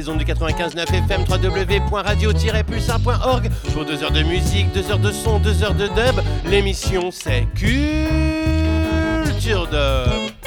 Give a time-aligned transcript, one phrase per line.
[0.00, 5.38] les ondes du 95.9 FM www.radio-pulsar.org pour 2 heures de musique, 2 heures de son,
[5.40, 6.22] 2 heures de dub.
[6.46, 8.08] L'émission c'est Culture
[9.66, 10.39] Dub.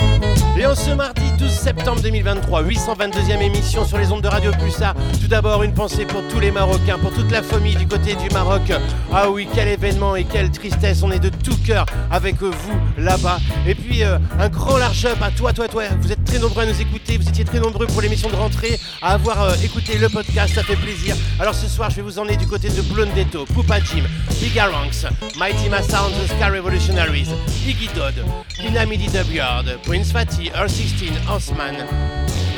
[0.56, 4.94] Et en ce mardi 12 septembre 2023, 822e émission sur les ondes de Radio Pulsar.
[5.20, 8.30] Tout d'abord, une pensée pour tous les Marocains, pour toute la famille du côté du
[8.32, 8.72] Maroc.
[9.12, 11.02] Ah oui, quel événement et quelle tristesse.
[11.02, 12.54] On est de tout cœur avec vous
[13.00, 13.40] là-bas.
[13.68, 15.84] Et puis, euh, un grand large up à toi, toi, toi.
[16.00, 17.18] Vous êtes très nombreux à nous écouter.
[17.18, 20.54] Vous étiez très nombreux pour l'émission de rentrée à avoir euh, écouté le podcast.
[20.54, 21.16] Ça fait plaisir.
[21.40, 24.04] Alors ce soir, je vais vous emmener du côté de Blondetto, Poupa Jim,
[24.40, 27.30] Bigger Ranks, Mighty Massa the Sky Revolutionaries,
[27.68, 28.24] Iggy Dodd,
[28.62, 31.76] Dynamidi Dubyard, Prince Fatty, Earth 16, Osman,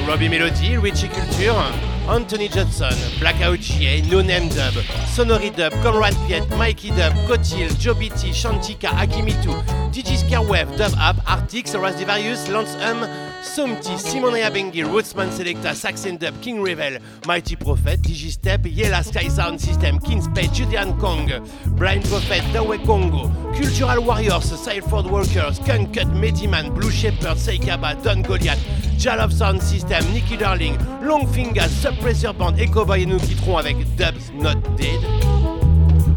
[0.05, 1.72] Robbie Melody, Richie Culture,
[2.08, 4.73] Anthony Johnson, Blackout GA, No Name Dub,
[5.16, 9.53] Sonori Dub, Conrad Piet, Mikey Dub, Kotil, Joe Shantika, Akimitu,
[9.92, 13.08] DJ Scarwave, Dub Up, Artix, Rasdivarius, Lance Hum,
[13.42, 19.59] Somti, Simon Ayabengi, Rootsman Selecta, Saxon Dub, King Revel, Mighty Prophet, Digistep, Yella Sky Sound
[19.59, 21.30] System, King Spade, Julian Kong,
[21.70, 28.59] Brian Prophet, Dawe Congo, Cultural Warriors, Sideford Workers, Kuncut, Mediman, Blue Shepherd, Seikaba, Don Goliath,
[28.98, 34.34] Jalov Sound System, Nicky Darling, Longfinger, Suppressor Band et Cowboy et nous quitterons avec Dubs
[34.38, 35.00] Not Dead.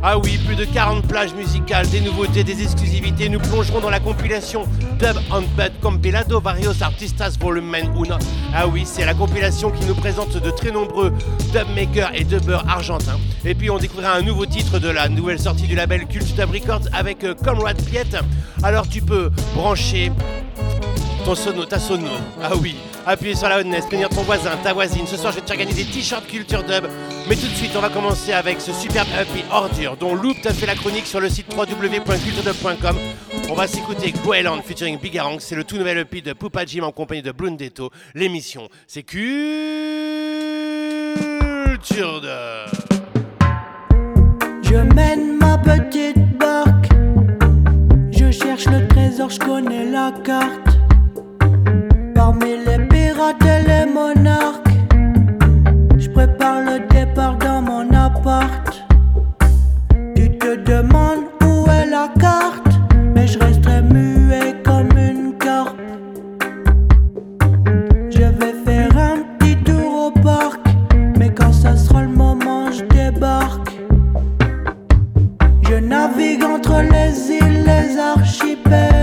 [0.02, 3.28] Ah oui, plus de 40 plages musicales, des nouveautés, des exclusivités.
[3.28, 4.64] Nous plongerons dans la compilation
[4.98, 8.18] Dub and Bud Compilado Varios Artistas Volume 1.
[8.54, 11.12] Ah oui, c'est la compilation qui nous présente de très nombreux
[11.52, 13.18] dubmakers et dubbers argentins.
[13.44, 16.50] Et puis on découvrira un nouveau titre de la nouvelle sortie du label Cult Dub
[16.50, 18.16] Records avec euh, Comrade Piet.
[18.62, 20.12] Alors tu peux brancher
[21.28, 22.08] ton sono, ta sono.
[22.40, 25.06] Ah oui, appuyer sur la honnête, tenir ton voisin, ta voisine.
[25.06, 26.86] Ce soir, je vais te des t-shirts Culture Dub.
[27.28, 30.54] Mais tout de suite, on va commencer avec ce superbe EP Ordure dont Loop t'a
[30.54, 32.96] fait la chronique sur le site www.culturedub.com.
[33.50, 35.38] On va s'écouter Goeland featuring Bigarang.
[35.38, 37.90] C'est le tout nouvel EP de Poupa Jim en compagnie de Blundetto.
[38.14, 39.28] L'émission, c'est Culture
[42.22, 42.70] Dub.
[44.62, 46.88] Je mène ma petite barque.
[48.12, 50.78] Je cherche le trésor, je connais la carte.
[52.30, 54.68] Parmi les pirates et les monarques,
[55.96, 58.84] je prépare le départ dans mon appart.
[60.14, 62.74] Tu te demandes où est la carte,
[63.14, 65.80] mais je resterai muet comme une carpe.
[68.10, 70.60] Je vais faire un petit tour au parc,
[71.18, 73.70] mais quand ça sera le moment, je débarque.
[75.62, 78.97] Je navigue entre les îles, les archipels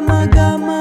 [0.00, 0.79] petit peu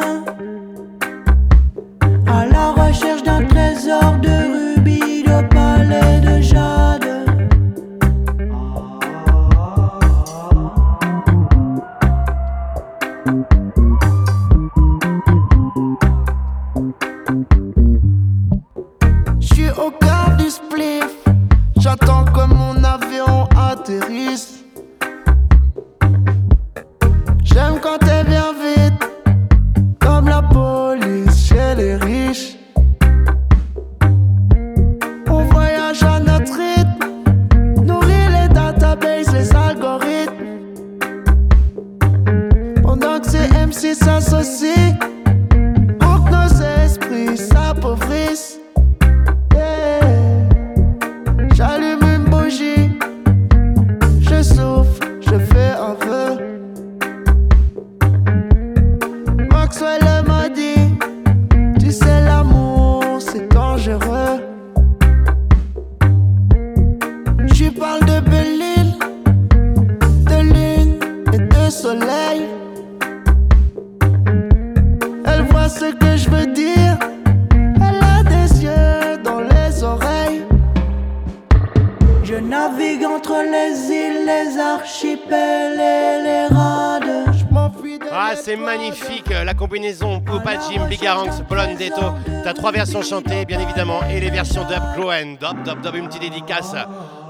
[92.92, 96.74] versions chantées, bien évidemment, et les versions dub, Glowen, Dub, Dub, Dub, une petite dédicace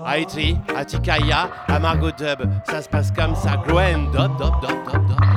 [0.05, 2.49] à Itri, à Tikaya, à Margot Dub.
[2.63, 5.28] Ça se passe comme ça, Glowen, Dub, Dub, Dub, Dub, Dub.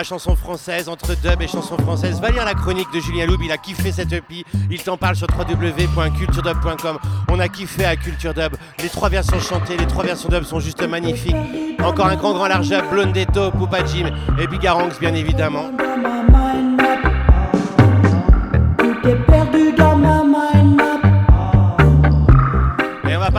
[0.00, 2.22] La chanson française, entre dub et chanson française.
[2.22, 4.46] Va lire la chronique de Julien Loub, il a kiffé cette EP.
[4.70, 6.98] Il t'en parle sur www.culturedub.com.
[7.28, 8.56] On a kiffé à Culture Dub.
[8.82, 11.36] Les trois versions chantées, les trois versions dub sont juste magnifiques.
[11.84, 14.10] Encore un grand, grand large up, Blondetto, Poupa Jim
[14.40, 15.70] et Bigaranx, bien évidemment.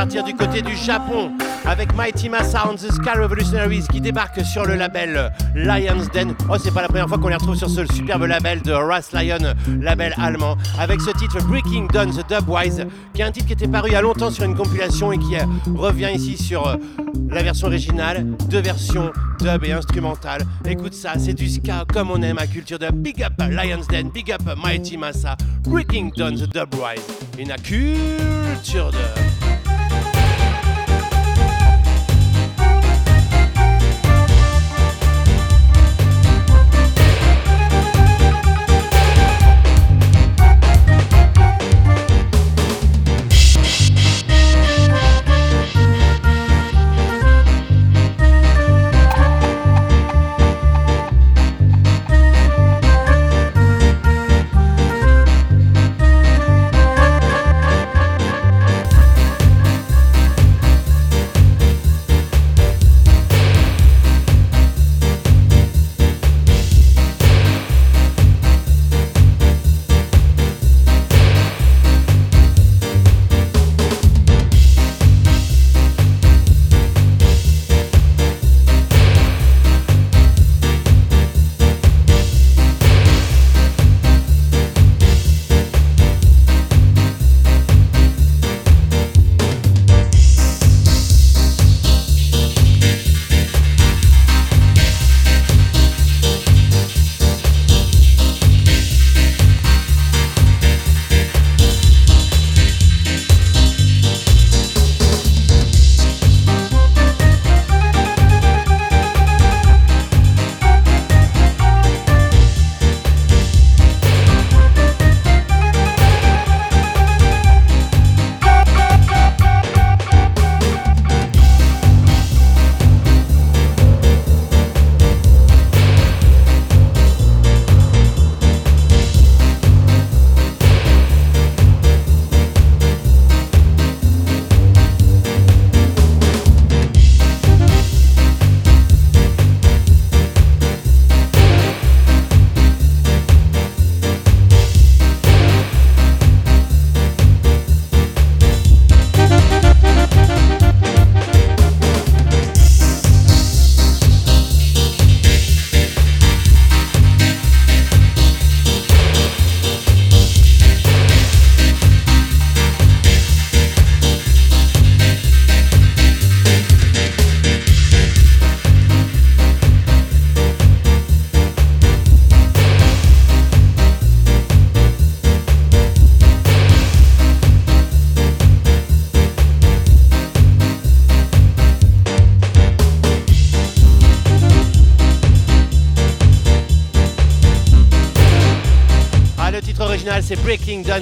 [0.02, 1.32] Partir du côté du Japon
[1.64, 6.34] avec Mighty Massa and the Sky Revolutionaries qui débarque sur le label Lions Den.
[6.50, 9.12] Oh, c'est pas la première fois qu'on les retrouve sur ce superbe label de Ras
[9.14, 13.54] Lion, label allemand, avec ce titre Breaking Down the Dubwise, qui est un titre qui
[13.54, 15.36] était paru il y a longtemps sur une compilation et qui
[15.76, 16.78] revient ici sur euh,
[17.30, 20.42] la version originale, deux versions dub et instrumentale.
[20.66, 22.96] Écoute ça, c'est du ska comme on aime à Culture Dub.
[22.96, 27.06] Big up Lions Den, big up Mighty Massa, Breaking Down the Dubwise,
[27.38, 29.61] a Culture Dub.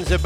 [0.03, 0.19] The.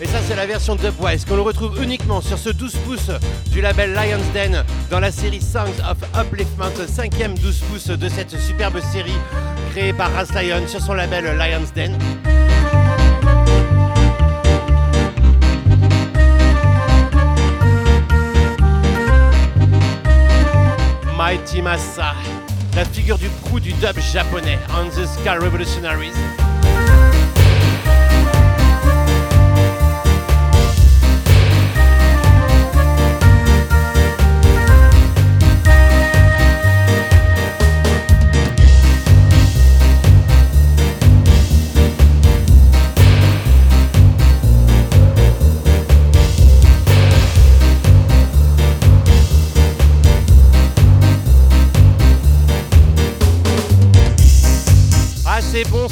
[0.00, 3.10] Et ça, c'est la version Dubwise qu'on retrouve uniquement sur ce 12 pouces
[3.50, 8.38] du label Lion's Den dans la série Songs of Upliftment, cinquième 12 pouces de cette
[8.38, 9.16] superbe série
[9.70, 11.96] créée par Ras Lion sur son label Lion's Den.
[21.16, 22.14] Mighty Massa,
[22.74, 26.49] la figure du crew du dub japonais On the Sky Revolutionaries.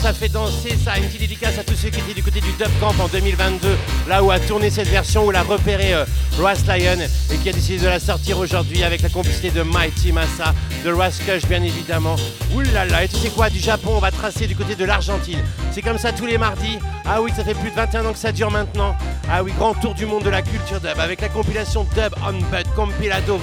[0.03, 0.97] Ça fait danser, ça.
[0.97, 3.69] Une petite dédicace à tous ceux qui étaient du côté du Dub Camp en 2022,
[4.09, 6.05] là où a tourné cette version, où l'a repéré euh,
[6.39, 6.99] Ross Lyon
[7.33, 10.93] et qui a décidé de la sortir aujourd'hui avec la complicité de Mighty Massa, de
[10.93, 12.17] Ross Kush bien évidemment.
[12.55, 15.41] Oulala, et tu sais quoi, du Japon, on va tracer du côté de l'Argentine.
[15.73, 16.79] C'est comme ça tous les mardis.
[17.05, 18.97] Ah oui, ça fait plus de 21 ans que ça dure maintenant.
[19.31, 22.33] Ah oui, grand tour du monde de la culture dub avec la compilation Dub on
[22.33, 23.41] Bud Compilado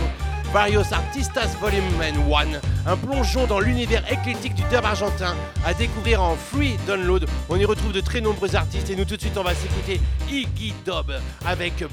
[0.56, 5.36] Varios Artistas Volume 1, un plongeon dans l'univers éclectique du dub argentin
[5.66, 7.26] à découvrir en free download.
[7.50, 10.00] On y retrouve de très nombreux artistes et nous tout de suite on va s'écouter
[10.32, 11.12] Iggy Dub
[11.46, 11.84] avec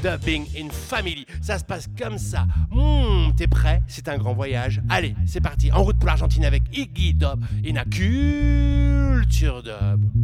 [0.00, 1.26] Dubbing in Family.
[1.42, 2.46] Ça se passe comme ça.
[2.70, 3.82] Hmm, t'es prêt?
[3.88, 4.80] C'est un grand voyage.
[4.88, 5.72] Allez, c'est parti.
[5.72, 10.23] En route pour l'Argentine avec Iggy Dub in a culture dub.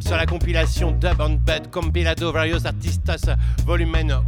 [0.00, 3.22] Sur la compilation Dub and Bud Compilado Varios Artistas
[3.64, 4.24] Volumen 1.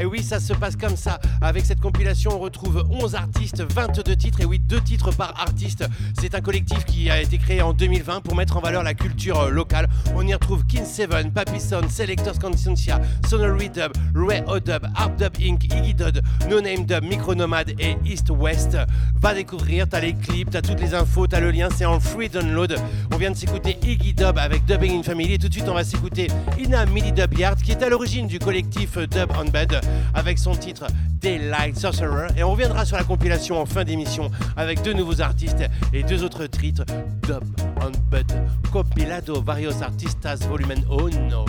[0.00, 1.20] Et oui, ça se passe comme ça.
[1.40, 5.84] Avec cette compilation, on retrouve 11 artistes, 22 titres, et oui, 2 titres par artiste.
[6.18, 9.38] C'est un collectif qui a été créé en 2020 pour mettre en valeur la culture
[9.38, 9.88] euh, locale.
[10.16, 15.64] On y retrouve Kin Seven, Papison, Selectors Consciencia, Sonory Dub, Ray Dub, Art Dub Inc.,
[15.64, 18.76] Iggy Dud, No Name Dub, Micronomad et East West.
[19.14, 22.28] Va découvrir, t'as les clips, t'as toutes les infos, t'as le lien, c'est en free
[22.28, 22.76] download.
[23.12, 25.34] On vient de s'écouter Iggy Dub avec Dubbing in Family.
[25.34, 26.28] Et tout de suite, on va s'écouter
[26.58, 29.80] Ina Midi Dub Yard qui est à l'origine du collectif Dub on Bed
[30.14, 30.86] avec son titre
[31.20, 32.28] Daylight Sorcerer.
[32.36, 36.24] Et on reviendra sur la compilation en fin d'émission avec deux nouveaux artistes et deux
[36.24, 36.84] autres titres
[37.22, 37.44] Dub
[37.80, 38.30] on Bed
[38.72, 41.44] Compilado Varios Artistas Volumen 1.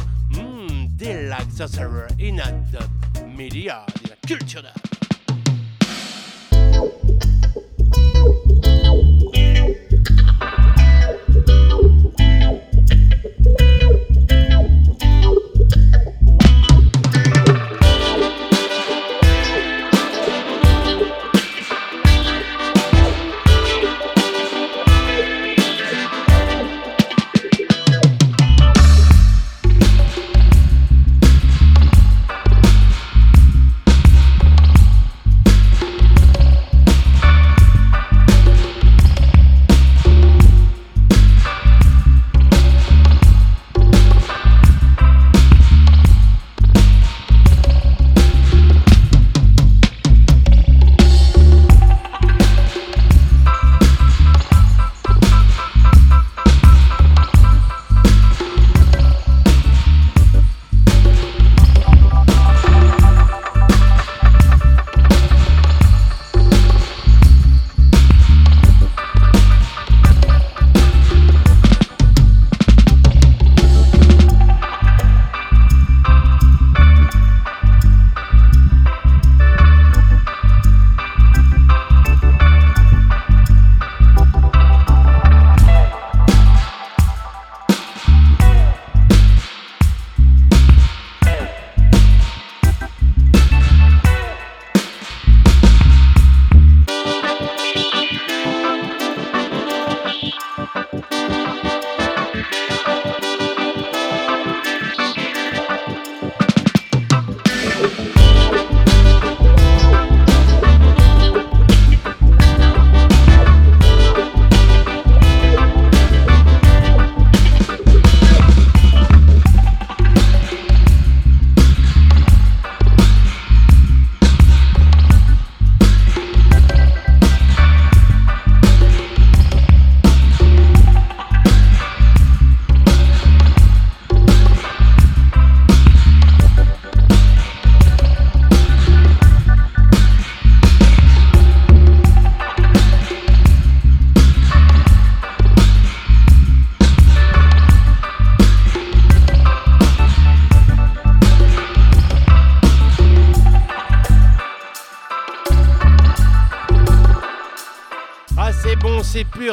[1.01, 2.51] Delight Sorcerer in a
[3.36, 4.70] media, la culture dub.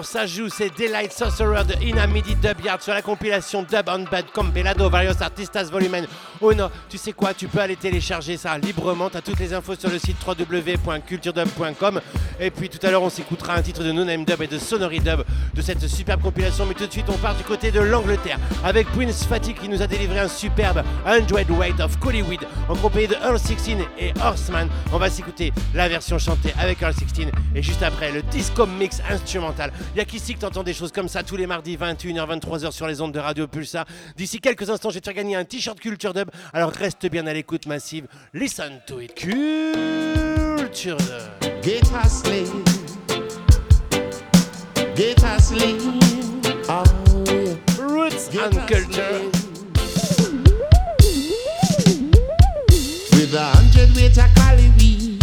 [0.08, 4.24] Ça joue, c'est Delight Sorcerer de Inamidi Dub Yard sur la compilation Dub on Bud
[4.32, 6.06] Compilado Varios Artistas Volumen
[6.40, 9.10] Oh non, tu sais quoi, tu peux aller télécharger ça librement.
[9.10, 12.00] Tu as toutes les infos sur le site www.culturedub.com.
[12.40, 14.58] Et puis tout à l'heure, on s'écoutera un titre de No Name Dub et de
[14.58, 15.22] Sonory Dub
[15.54, 16.66] de cette superbe compilation.
[16.66, 19.82] Mais tout de suite, on part du côté de l'Angleterre avec Prince Fatih qui nous
[19.82, 24.68] a délivré un superbe 100 Weight of Collywood en compagnie de Earl 16 et Horseman.
[24.92, 29.00] On va s'écouter la version chantée avec Earl 16 et juste après le disco mix
[29.10, 29.72] instrumental.
[29.94, 32.86] Il y a que t'entends des choses comme ça tous les mardis 21h 23h sur
[32.86, 33.84] les ondes de Radio Pulsar.
[34.16, 37.26] D'ici quelques instants, je vais te faire gagner un t-shirt Culture Dub alors reste bien
[37.26, 38.06] à l'écoute massive.
[38.32, 40.27] Listen to it.
[40.70, 42.64] Get asleep.
[44.94, 45.80] Get asleep.
[46.68, 46.84] Oh,
[47.26, 47.56] yeah.
[47.80, 49.30] Roots Get and culture.
[53.14, 55.22] With a hundred weight of cali weed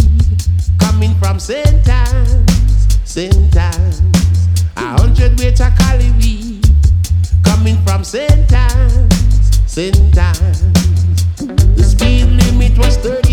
[0.80, 1.88] coming from St.
[1.88, 3.56] Anne's, St.
[3.56, 4.02] Anne's.
[4.76, 6.66] A hundred weight of cali weed
[7.44, 8.52] coming from St.
[8.52, 10.18] Anne's, St.
[10.18, 10.62] Anne's.
[11.76, 13.25] The speed limit was 35,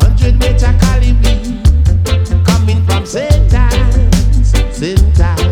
[0.00, 3.52] hundred meter calibre coming from St.
[3.52, 5.43] Anne's.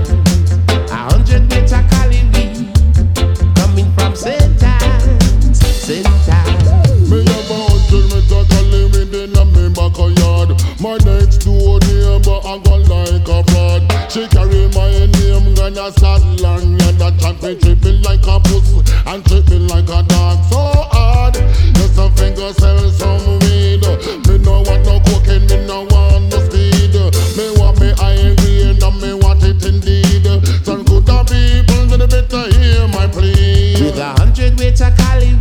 [12.45, 13.83] I go like a fraud.
[14.11, 16.81] She carry my name, gonna Scotland.
[16.81, 20.43] Yeah, that time me tripping like a puss and tripping like a dog.
[20.51, 20.59] So
[20.91, 21.35] hard,
[21.79, 23.87] just a finger sell some weed.
[24.27, 26.95] Me no want no cocaine, me no want no speed.
[27.39, 30.27] Me want me high grade and me want it indeed.
[30.65, 33.79] Some good people gonna better hear my plea.
[33.79, 35.33] With a hundred weight of cali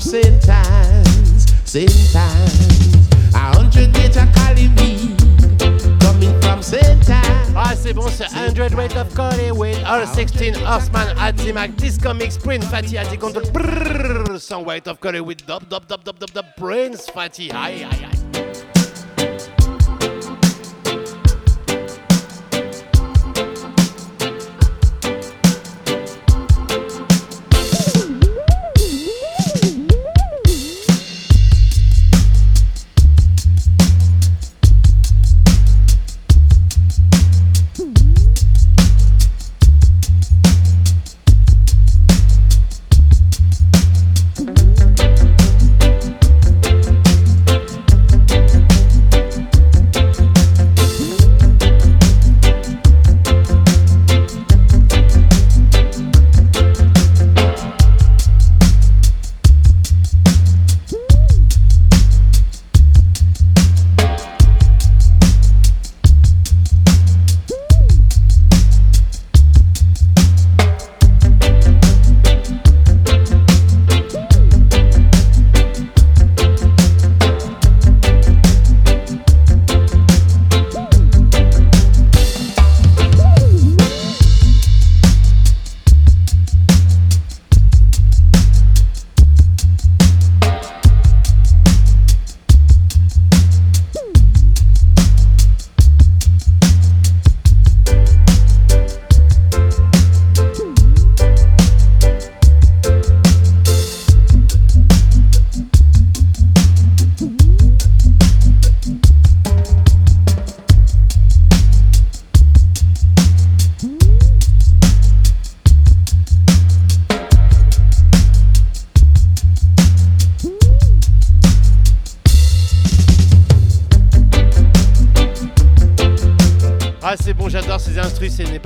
[0.00, 0.48] St.
[0.48, 1.46] Anne's.
[3.34, 5.18] A hundred weight of Cali weed
[6.00, 7.10] coming from St.
[7.10, 7.36] Anne's.
[7.58, 12.66] Ah, c'est bon, c'est 100 Weight of Hollywood, All 16 Horseman, Atimac, Disco Mix, Prince
[12.66, 17.08] Fatty, Ati Control, brrrr, Some Weight of Hollywood, dub, dub, dub, dub, dub, dub, Prince
[17.08, 18.45] Fatty, aïe, aïe, aïe.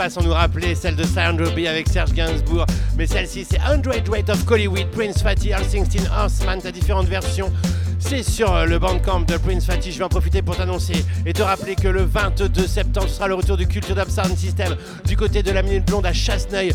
[0.09, 2.65] Sans nous rappeler celle de Silent Ruby avec Serge Gainsbourg,
[2.97, 7.53] mais celle-ci c'est Android Weight of Hollywood, Prince Fatty, Al 16 Horseman, t'as différentes versions.
[7.99, 9.93] C'est sur euh, le bandcamp de Prince Fatty.
[9.93, 13.35] Je vais en profiter pour t'annoncer et te rappeler que le 22 septembre, sera le
[13.35, 14.75] retour du Culture Dub Sound System
[15.07, 16.73] du côté de la Minute Blonde à Chasseneuil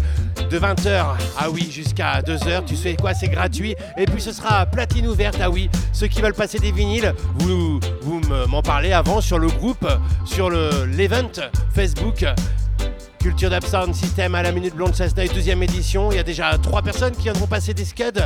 [0.50, 1.06] de 20h,
[1.38, 2.66] ah oui, jusqu'à 2h.
[2.66, 3.76] Tu sais quoi, c'est gratuit.
[3.98, 5.70] Et puis ce sera platine ouverte, ah oui.
[5.92, 9.88] Ceux qui veulent passer des vinyles, vous, vous m'en parlez avant sur le groupe,
[10.26, 11.32] sur l'event
[11.74, 12.26] Facebook
[13.26, 16.12] Culture Dub Sound System à la Minute Blonde Chasseneuil, deuxième édition.
[16.12, 18.22] Il y a déjà trois personnes qui viendront passer des scuds.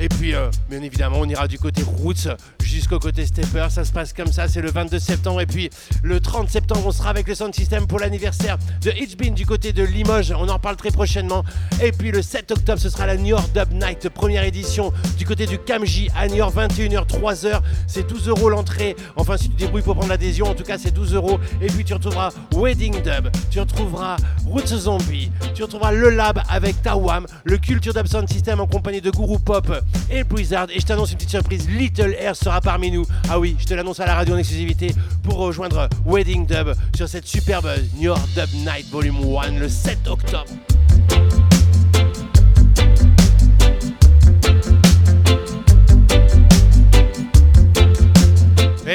[0.00, 2.28] Et puis, euh, bien évidemment, on ira du côté Roots
[2.62, 3.66] jusqu'au côté Stepper.
[3.70, 5.40] Ça se passe comme ça, c'est le 22 septembre.
[5.40, 5.70] Et puis,
[6.02, 9.72] le 30 septembre, on sera avec le Sound System pour l'anniversaire de Hitchbin du côté
[9.72, 10.32] de Limoges.
[10.36, 11.44] On en parle très prochainement.
[11.80, 15.24] Et puis, le 7 octobre, ce sera la New York Dub Night, première édition du
[15.24, 17.60] côté du Kamji à New York, 21h, 3h.
[17.86, 18.96] C'est 12 euros l'entrée.
[19.14, 21.38] Enfin, si tu débrouilles pour prendre l'adhésion, en tout cas, c'est 12 euros.
[21.62, 26.82] Et puis, tu retrouveras Wedding Dub, tu retrouveras Roots Zombie, tu retrouveras Le Lab avec
[26.82, 30.66] Tawam, le Culture Dub Sound System en compagnie de Guru Pop et Blizzard.
[30.70, 33.06] Et je t'annonce une petite surprise, Little Air sera parmi nous.
[33.28, 37.08] Ah oui, je te l'annonce à la radio en exclusivité pour rejoindre Wedding Dub sur
[37.08, 40.50] cette superbe New York Dub Night Volume 1 le 7 octobre.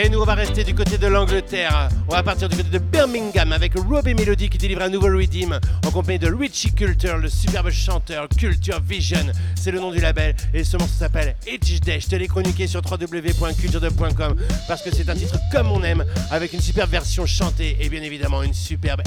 [0.02, 1.90] Et nous, on va rester du côté de l'Angleterre.
[2.08, 5.60] On va partir du côté de Birmingham avec Robbie Melody qui délivre un nouveau Redeem
[5.86, 9.26] en compagnie de Richie Culture, le superbe chanteur Culture Vision.
[9.56, 12.00] C'est le nom du label et ce morceau s'appelle Each Day.
[12.00, 14.38] Je te l'ai chroniqué sur www.culturedub.com
[14.70, 18.02] parce que c'est un titre comme on aime avec une superbe version chantée et bien
[18.02, 19.02] évidemment une superbe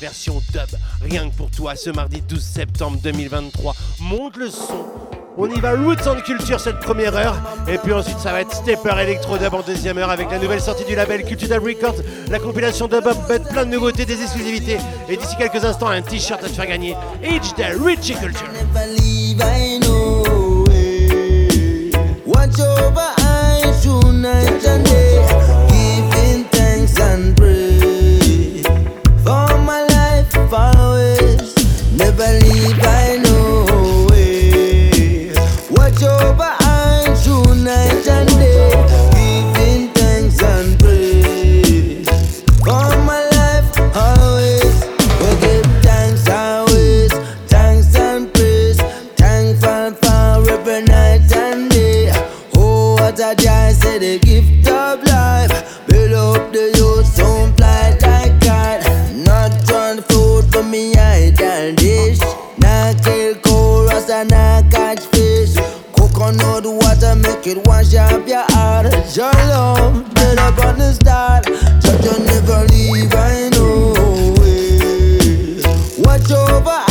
[0.00, 0.78] version dub.
[1.02, 3.74] Rien que pour toi ce mardi 12 septembre 2023.
[3.98, 4.86] Monte le son
[5.40, 7.36] on y va Roots and Culture cette première heure.
[7.68, 10.60] Et puis ensuite, ça va être Stepper Electro Dub en deuxième heure avec la nouvelle
[10.60, 14.78] sortie du label Culture Records, la compilation de Bob Butt, plein de nouveautés, des exclusivités.
[15.08, 16.96] Et d'ici quelques instants, un t-shirt à te faire gagner.
[17.22, 18.48] Each day, Richie Culture.
[32.18, 33.27] never leave I know
[67.54, 68.92] could wash up your heart.
[69.16, 70.04] Your love,
[70.38, 71.46] up on the start.
[71.46, 73.94] Judge, you never leave, I know.
[74.44, 75.64] it.
[76.04, 76.87] Watch over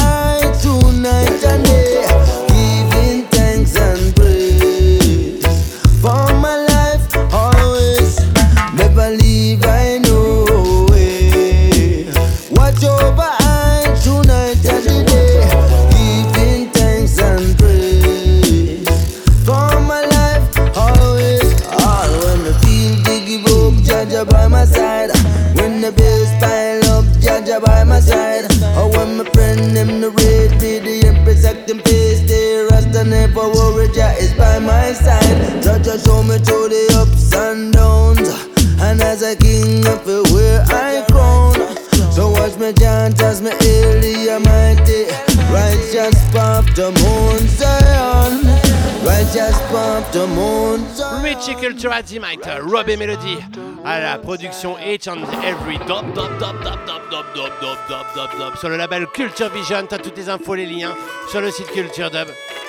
[51.21, 53.37] Richie Cultura Dynamite, Rob et Melody
[53.85, 58.07] à la production Each and Every Dop Dop Dop Dop Dop Dop Dop Dop Dop
[58.15, 59.85] Dop Dop sur le label Culture Vision.
[59.87, 60.95] T'as toutes les infos, les liens
[61.29, 62.27] sur le site Culture Dub.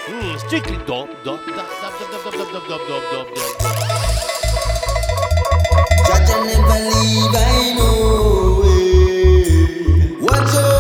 [0.09, 1.67] Hmm, strictly Dop Dop Dop Dop
[2.01, 3.29] Dop Dop Dop Dop Dop Dop Dop Dop.
[6.07, 10.21] Jaja never leave, I know it.
[10.21, 10.78] Watch over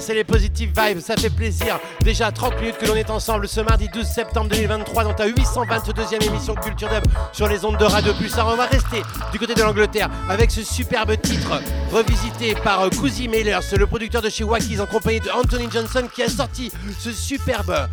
[0.00, 1.78] c'est les positive vibes, ça fait plaisir.
[2.02, 6.22] Déjà 30 minutes que l'on est ensemble ce mardi 12 septembre 2023 dans ta 822e
[6.22, 8.46] émission Culture Dub sur les ondes de Radio Pulsar.
[8.46, 13.28] On va rester du côté de l'Angleterre avec ce superbe titre revisité par euh, Cousy
[13.28, 17.12] Mailers, le producteur de chez Wackies en compagnie de Anthony Johnson qui a sorti ce
[17.12, 17.88] superbe...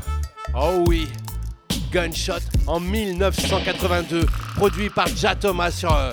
[0.56, 1.08] Oh oui,
[1.92, 2.34] Gunshot
[2.66, 6.12] en 1982, produit par Ja Thomas sur euh,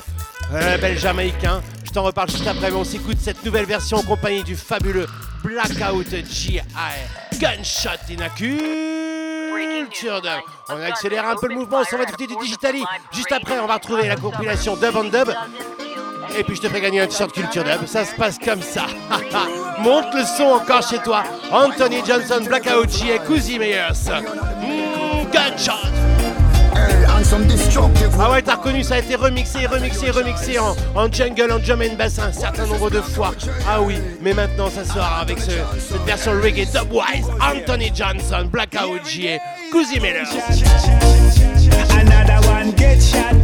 [0.53, 1.63] un label jamaïcain.
[1.95, 5.07] T'en reparle juste après, mais on s'écoute cette nouvelle version en compagnie du fabuleux
[5.45, 6.61] Blackout GI
[7.39, 8.31] Gunshot in a.
[10.71, 12.83] On accélère un peu le mouvement, on va écouter du Digitali.
[13.13, 15.33] Juste après, on va retrouver la compilation Dub on Dub.
[16.37, 17.87] Et puis je te fais gagner un t-shirt Culture Dub.
[17.87, 18.87] Ça se passe comme ça.
[19.79, 21.23] Monte le son encore chez toi.
[21.53, 24.11] Anthony Johnson, Blackout G et Cousy Meyers.
[24.61, 26.14] Mm, gunshot.
[28.19, 31.83] Ah ouais, t'as reconnu, ça a été remixé, remixé, remixé en, en jungle, en drum
[31.83, 33.33] and bass un certain nombre de fois.
[33.69, 37.27] Ah oui, mais maintenant ça sort avec ce, cette version reggae dubwise.
[37.41, 39.39] Anthony Johnson, Blackout J.A.,
[39.73, 40.25] Cousy Miller.
[41.91, 43.44] Another one get shot.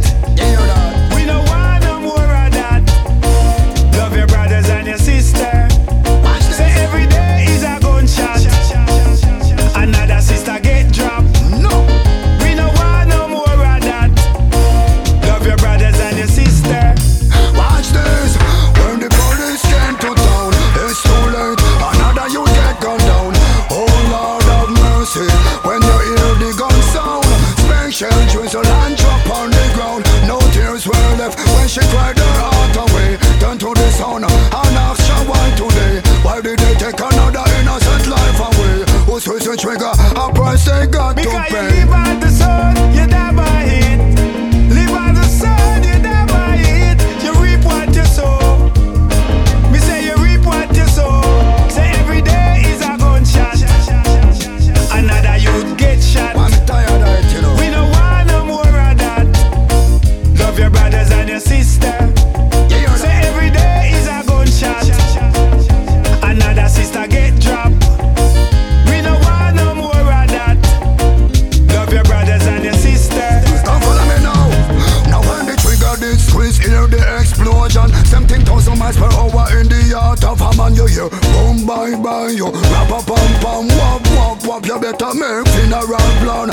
[84.71, 86.50] You better make funeral plan.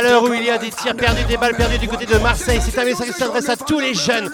[0.00, 2.16] À l'heure où il y a des tirs perdus, des balles perdues du côté de
[2.16, 4.30] Marseille, c'est un message qui s'adresse à tous les jeunes.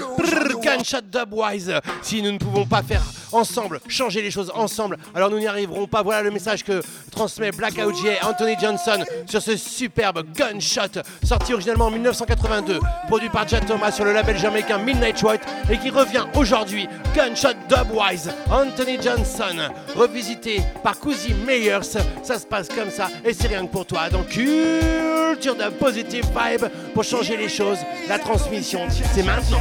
[0.63, 1.73] Gunshot dubwise.
[2.03, 3.03] Si nous ne pouvons pas faire
[3.33, 6.05] ensemble, changer les choses ensemble, alors nous n'y arriverons pas.
[6.05, 11.87] Voilà le message que transmet Blackout J Anthony Johnson sur ce superbe gunshot sorti originalement
[11.87, 16.27] en 1982, produit par Jad Thomas sur le label jamaïcain Midnight White et qui revient
[16.37, 16.89] aujourd'hui.
[17.13, 18.31] Gunshot dubwise.
[18.53, 21.83] Anthony Johnson, revisité par Cousy Meyers.
[22.23, 24.09] Ça se passe comme ça et c'est rien que pour toi.
[24.11, 27.79] Donc culture de positive vibe pour changer les choses.
[28.09, 29.59] La transmission, c'est maintenant.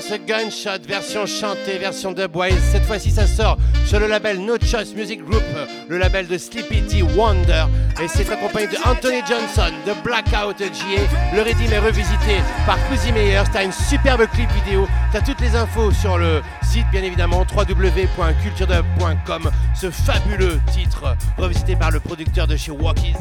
[0.00, 2.58] Ce gunshot, version chantée, version dubwise.
[2.72, 5.44] Cette fois-ci, ça sort sur le label No Choice Music Group,
[5.88, 7.66] le label de Sleepy T Wonder.
[8.02, 11.02] Et c'est accompagné de Anthony Johnson, de Blackout GA.
[11.34, 13.44] Le rythme est revisité par Cousy Meyers.
[13.52, 14.88] T'as une superbe clip vidéo.
[15.12, 19.50] T'as toutes les infos sur le site, bien évidemment, www.culturedub.com.
[19.80, 23.14] Ce fabuleux titre, revisité par le producteur de chez Walkies.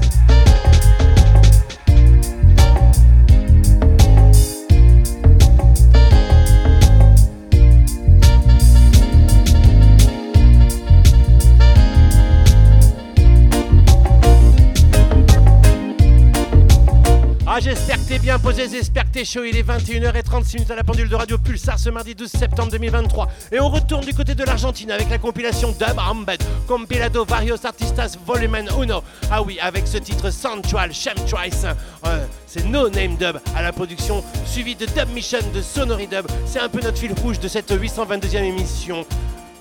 [19.22, 19.44] Chaud.
[19.44, 23.28] Il est 21h36 à la pendule de Radio Pulsar ce mardi 12 septembre 2023.
[23.52, 28.18] Et on retourne du côté de l'Argentine avec la compilation Dub Ambed, Compilado Varios Artistas
[28.26, 29.02] Volumen 1.
[29.30, 31.66] Ah oui, avec ce titre Central Chemtrace.
[32.06, 36.26] Euh, c'est No Name Dub à la production, suivi de Dub Mission de Sonory Dub.
[36.48, 39.06] C'est un peu notre fil rouge de cette 822e émission.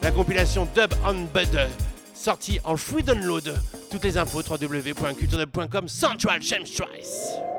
[0.03, 0.95] La compilation Dub
[1.35, 1.69] Bud
[2.15, 3.55] sortie en free download.
[3.91, 7.52] Toutes les infos www.culturedub.com Central Chemtrace.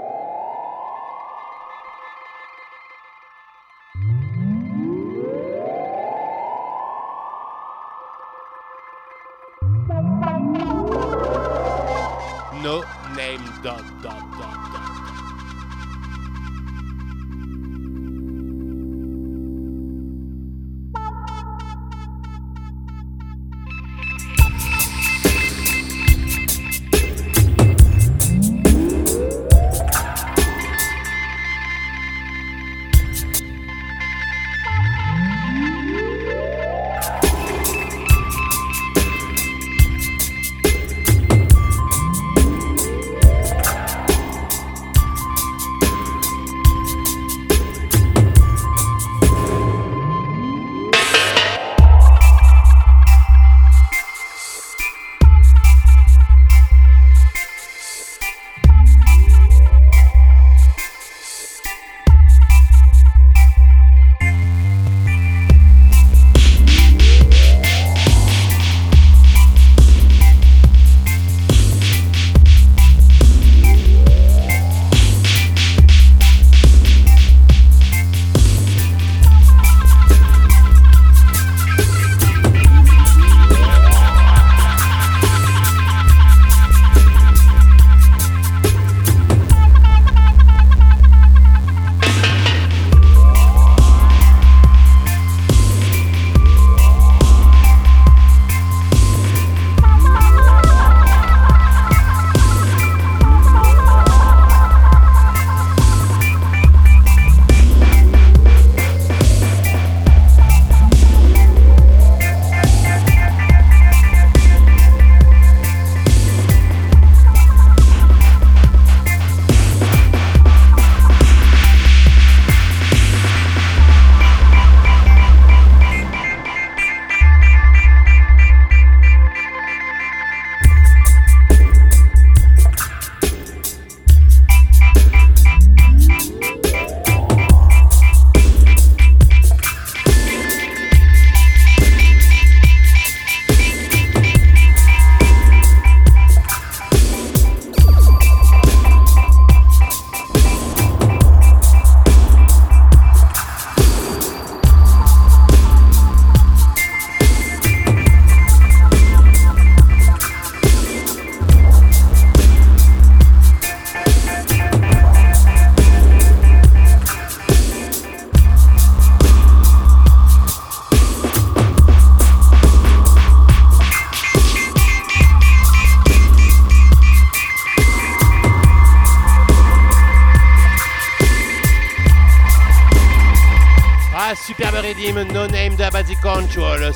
[13.64, 14.33] Name dot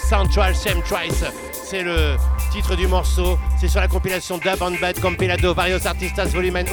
[0.09, 1.25] Central Chemtrace.
[1.51, 2.15] C'est le
[2.51, 3.37] titre du morceau.
[3.59, 6.63] C'est sur la compilation Dub and Bad Compilado Varios Artistas Volume 1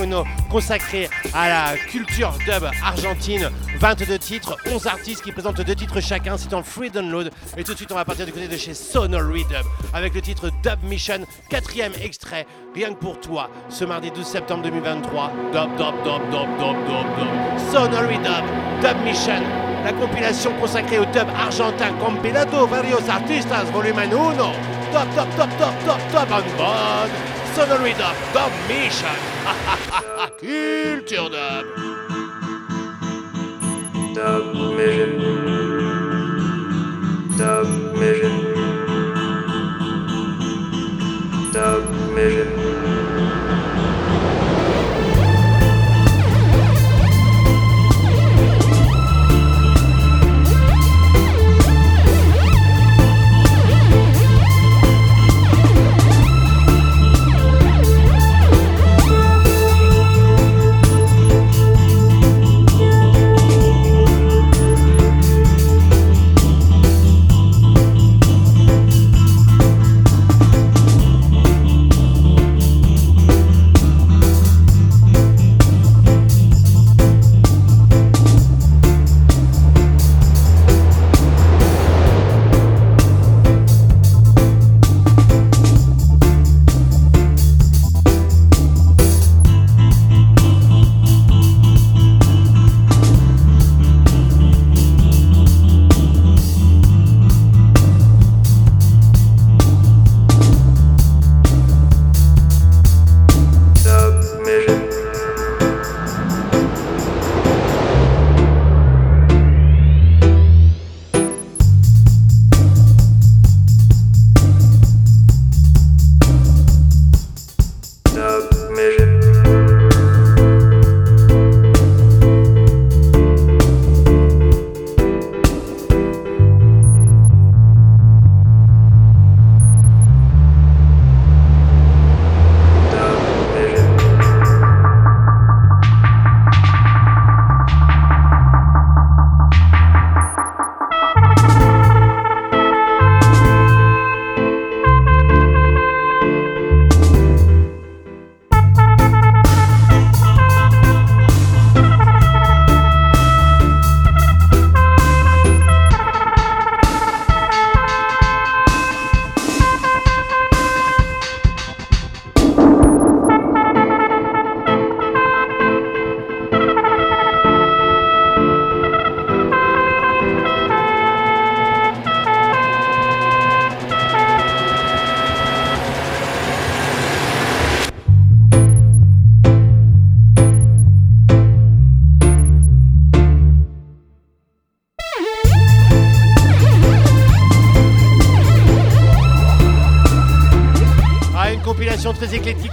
[0.48, 3.50] consacré à la culture dub argentine.
[3.80, 6.36] 22 titres, 11 artistes qui présentent deux titres chacun.
[6.36, 7.32] C'est en free download.
[7.56, 10.20] Et tout de suite, on va partir du côté de chez Sonory Dub avec le
[10.20, 15.32] titre Dub Mission, quatrième extrait, rien que pour toi, ce mardi 12 septembre 2023.
[15.52, 17.72] Dub, dub, dub, dub, dub, dub, dub.
[17.72, 18.44] Sonory Dub,
[18.80, 24.08] Dub Mission la compilation consacrée au dub argentin Compilado Varios Artistas Volume 1.
[24.10, 25.74] Top, top, top, top,
[26.10, 27.10] top, top, mode.
[27.54, 29.06] Sonory Dub, Dub Mission.
[30.40, 31.66] Culture Dub.
[34.14, 35.20] Dub Mission.
[37.36, 37.68] Dub
[37.98, 38.53] Mission.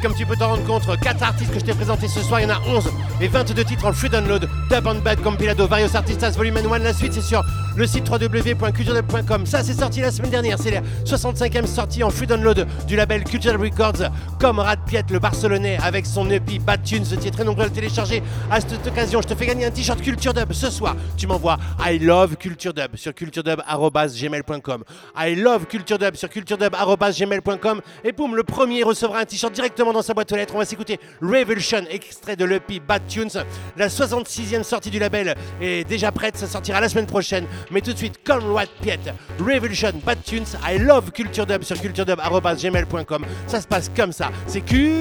[0.01, 0.83] Comme tu peux t'en rendre compte.
[0.99, 2.91] 4 artistes que je t'ai présentés ce soir, il y en a 11
[3.21, 4.49] et 22 titres en free download.
[4.69, 6.79] Dub and Bad Compilado, Varios Artistas Volume 1.
[6.79, 7.43] La suite c'est sur
[7.75, 9.45] le site www.culturedub.com.
[9.45, 13.23] Ça c'est sorti la semaine dernière, c'est la 65e sortie en free download du label
[13.23, 14.09] Culture Records.
[14.39, 17.67] Comme Rad Piet, le Barcelonais, avec son EP Bad Tunes, qui est très nombreux à
[17.67, 18.23] le télécharger.
[18.49, 20.95] À cette occasion, je te fais gagner un t-shirt Culture Dub ce soir.
[21.17, 24.83] Tu m'envoies I love Culture Dub sur culturedub.gmail.com.
[25.17, 27.81] I love Culture Dub sur culturedub.gmail.com.
[28.03, 30.55] Et boum, le premier recevra un t-shirt directement dans sa boîte aux lettres.
[30.55, 33.43] On va s'écouter Revolution, extrait de l'EP Bad Tunes.
[33.77, 37.45] La 66e sortie du label est déjà prête, ça sortira la semaine prochaine.
[37.69, 38.99] Mais tout de suite, comme Rat Piet,
[39.39, 43.25] Revolution, Bad Tunes, I love Culture Dub sur culturedub.gmail.com.
[43.47, 44.31] Ça se passe comme ça.
[44.47, 44.93] C'est Culture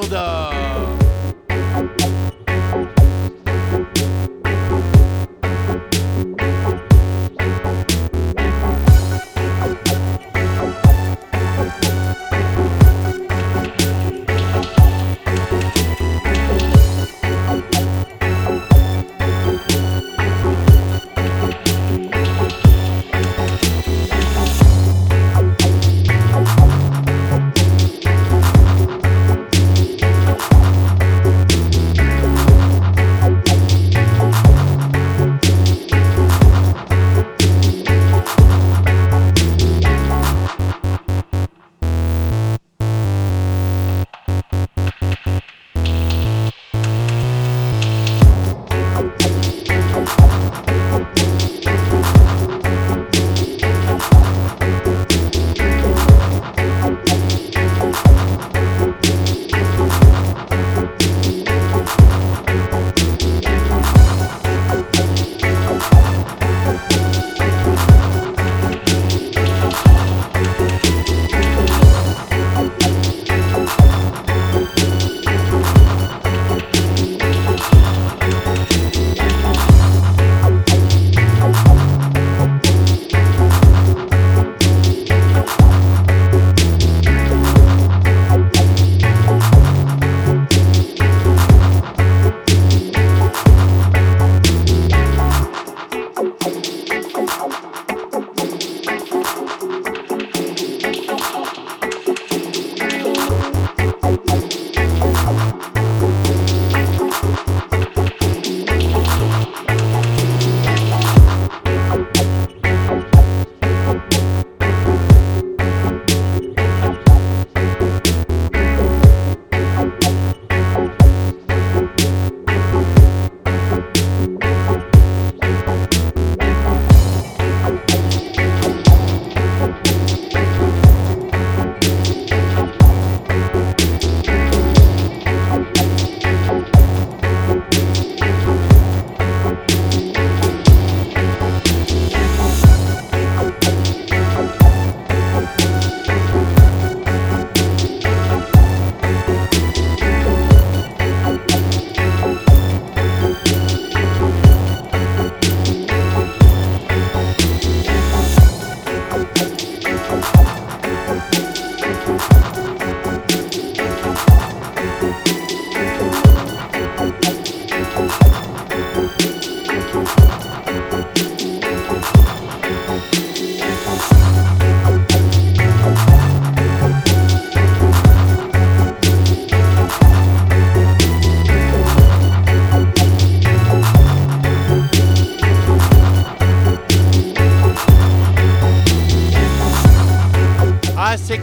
[0.00, 1.07] Dub.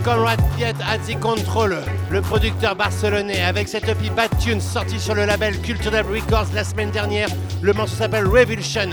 [0.05, 1.77] Conrad Piet at the Control,
[2.11, 6.53] le producteur barcelonais, avec cette EP Bad Tunes sortie sur le label Culture Dub Records
[6.53, 7.27] la semaine dernière.
[7.63, 8.91] Le morceau s'appelle Revolution.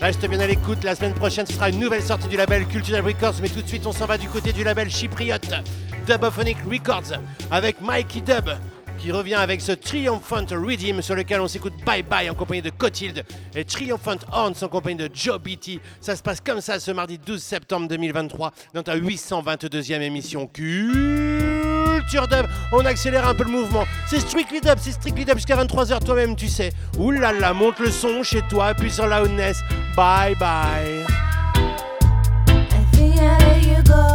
[0.00, 2.96] Reste bien à l'écoute, la semaine prochaine ce sera une nouvelle sortie du label Culture
[2.96, 5.54] Dub Records, mais tout de suite on s'en va du côté du label chypriote
[6.04, 7.16] Dubophonic Records
[7.52, 8.50] avec Mikey Dub
[8.98, 12.70] qui revient avec ce Triumphant Rhythm sur lequel on s'écoute Bye Bye en compagnie de
[12.70, 13.24] Cotilde
[13.54, 15.80] et Triumphant Horns en compagnie de Joe Beatty.
[16.00, 22.28] Ça se passe comme ça ce mardi 12 septembre 2023 dans ta 822e émission Culture
[22.28, 22.46] Dub.
[22.72, 23.84] On accélère un peu le mouvement.
[24.08, 26.72] C'est Strictly Dub, c'est Strictly Dub jusqu'à 23h toi-même tu sais.
[26.98, 29.58] Ouh là là, monte le son chez toi, appuie sur la loudness.
[29.96, 31.06] Bye bye.
[32.48, 34.13] I think go,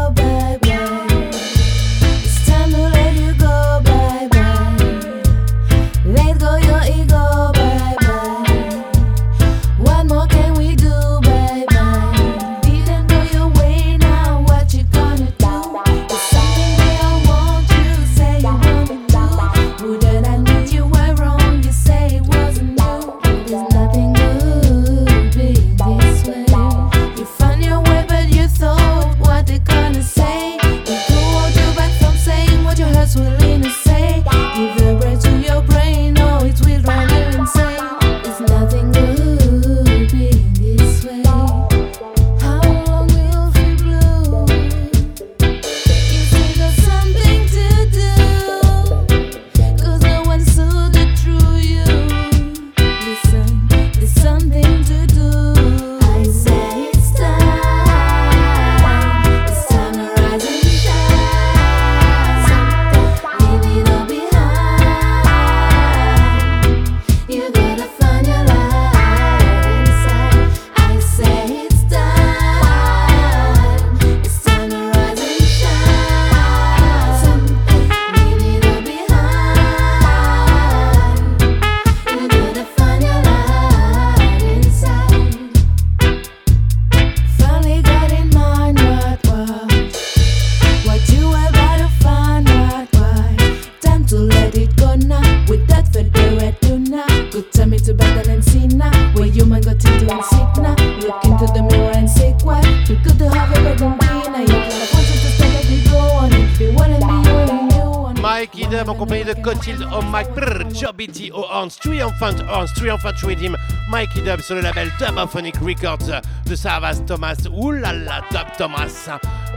[111.77, 113.55] Triumphant horns, Triumphant Rhythm,
[113.89, 117.37] Mikey Dub sur le label Dubophonic Records de Savas Thomas.
[117.51, 119.09] Oulala, Dub Thomas,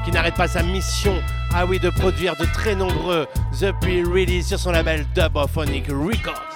[0.04, 1.14] qui n'arrête pas sa mission,
[1.54, 3.26] ah oui, de produire de très nombreux
[3.60, 6.51] EP release sur son label Dubophonic Records.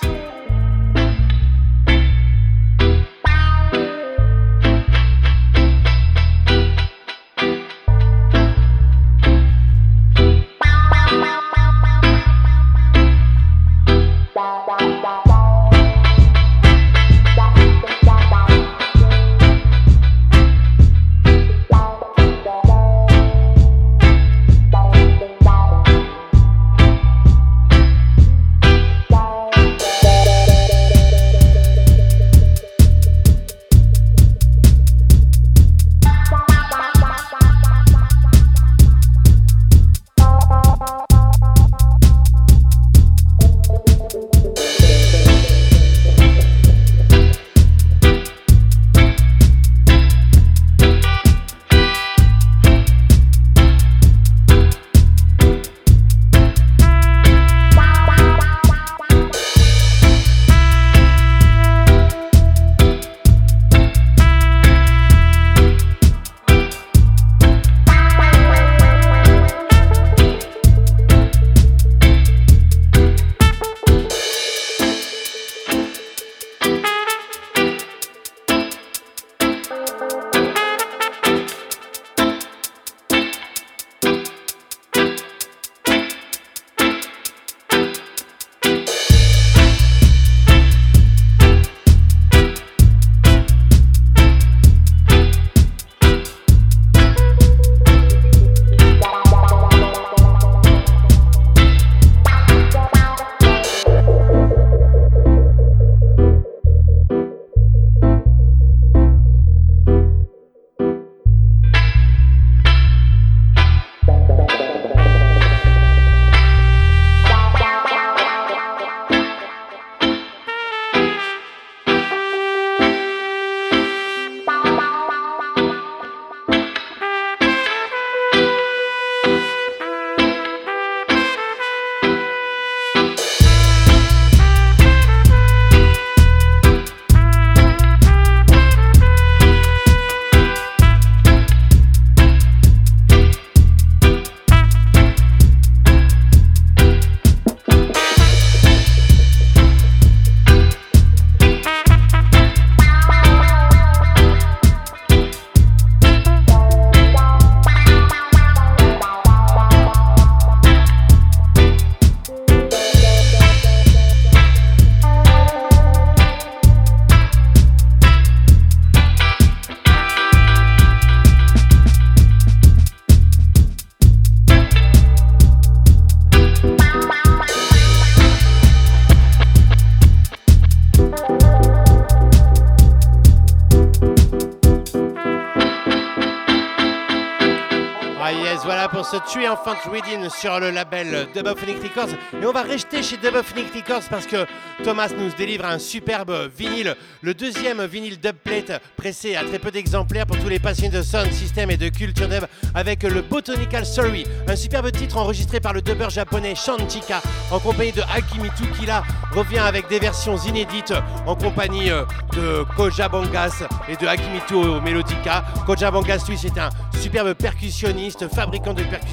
[189.21, 192.15] Triumphant Reading sur le label Dubophonic Records.
[192.41, 194.47] Et on va rester chez Dubophonic Records parce que
[194.85, 200.27] Thomas nous délivre un superbe vinyle, le deuxième vinyle dubplate pressé à très peu d'exemplaires
[200.27, 204.25] pour tous les passionnés de sound system et de culture dub avec le Botanical Story,
[204.47, 209.03] un superbe titre enregistré par le dubber japonais Shantika en compagnie de Akimitu qui là
[209.33, 210.95] revient avec des versions inédites
[211.27, 212.05] en compagnie euh,
[212.35, 214.55] de Koja Bangas et de Akimitu
[214.85, 215.45] Melodica.
[215.65, 219.06] Koja Bangas lui c'est un superbe percussionniste, fabricant de percussions.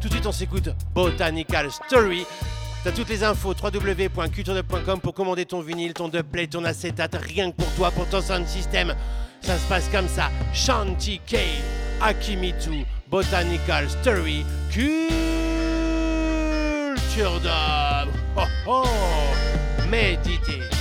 [0.00, 2.26] Tout de suite on s'écoute Botanical Story.
[2.84, 7.56] T'as toutes les infos www.culturedub.com pour commander ton vinyle, ton dubplate, ton acétate, rien que
[7.56, 8.94] pour toi, pour ton sound system.
[9.40, 10.30] Ça se passe comme ça.
[10.52, 11.36] Shanti K,
[12.00, 15.10] Akimitu, Botanical Story, Culture
[17.40, 18.08] Dub.
[18.36, 18.84] Oh oh,
[19.90, 20.75] méditez.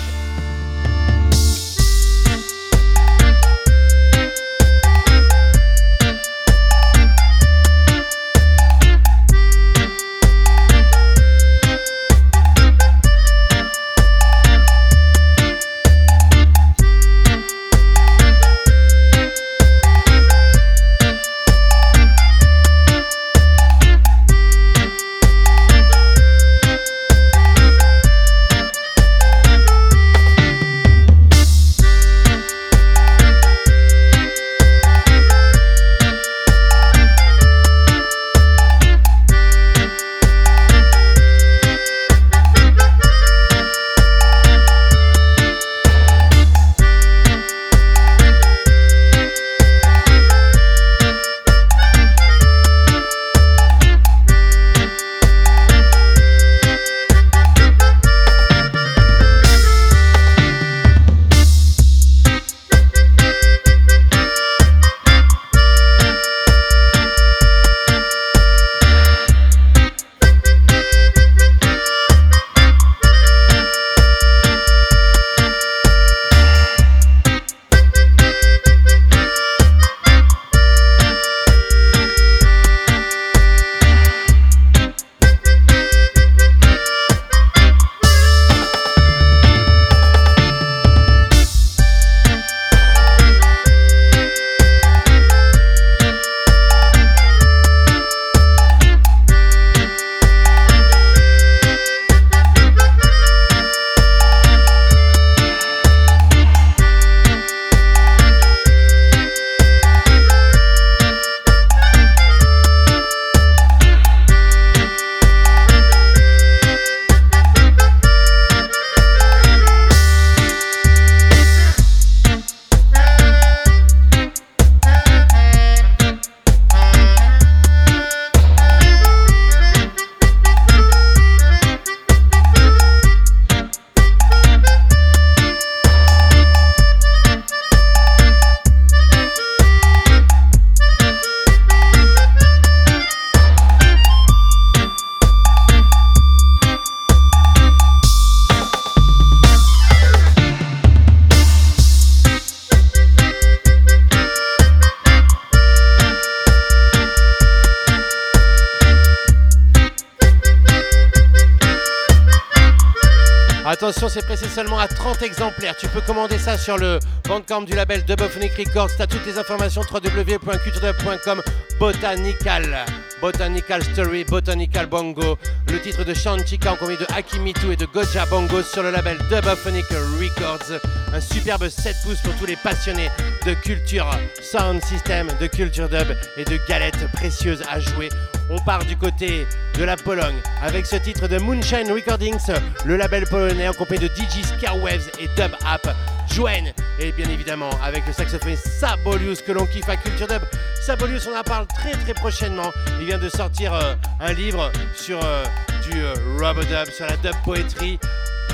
[163.75, 165.75] Attention, c'est pressé seulement à 30 exemplaires.
[165.75, 166.97] Tu peux commander ça sur le
[167.27, 168.87] bandcamp du label Dubophonic Records.
[168.97, 171.41] T'as toutes les informations www.culturedub.com
[171.77, 172.85] Botanical.
[173.19, 175.37] Botanical Story, Botanical Bongo.
[175.67, 179.17] Le titre de Chica en compagnie de Akimitu et de Goja Bongo sur le label
[179.29, 179.87] Dubophonic
[180.21, 180.79] Records.
[181.13, 183.09] Un superbe 7 pouces pour tous les passionnés
[183.45, 184.09] de culture
[184.41, 188.07] sound system, de culture dub et de galettes précieuses à jouer.
[188.49, 192.51] On part du côté de la Pologne avec ce titre de Moonshine Recordings,
[192.85, 195.87] le label polonais en compagnie de DJ Scarwaves et Dub App.
[196.31, 200.41] Joanne et bien évidemment avec le saxophoniste Sabolius que l'on kiffe à Culture Dub.
[200.85, 202.71] Sabolius, on en parle très très prochainement.
[202.99, 205.43] Il vient de sortir euh, un livre sur euh,
[205.89, 207.99] du euh, rubber dub, sur la dub poetry.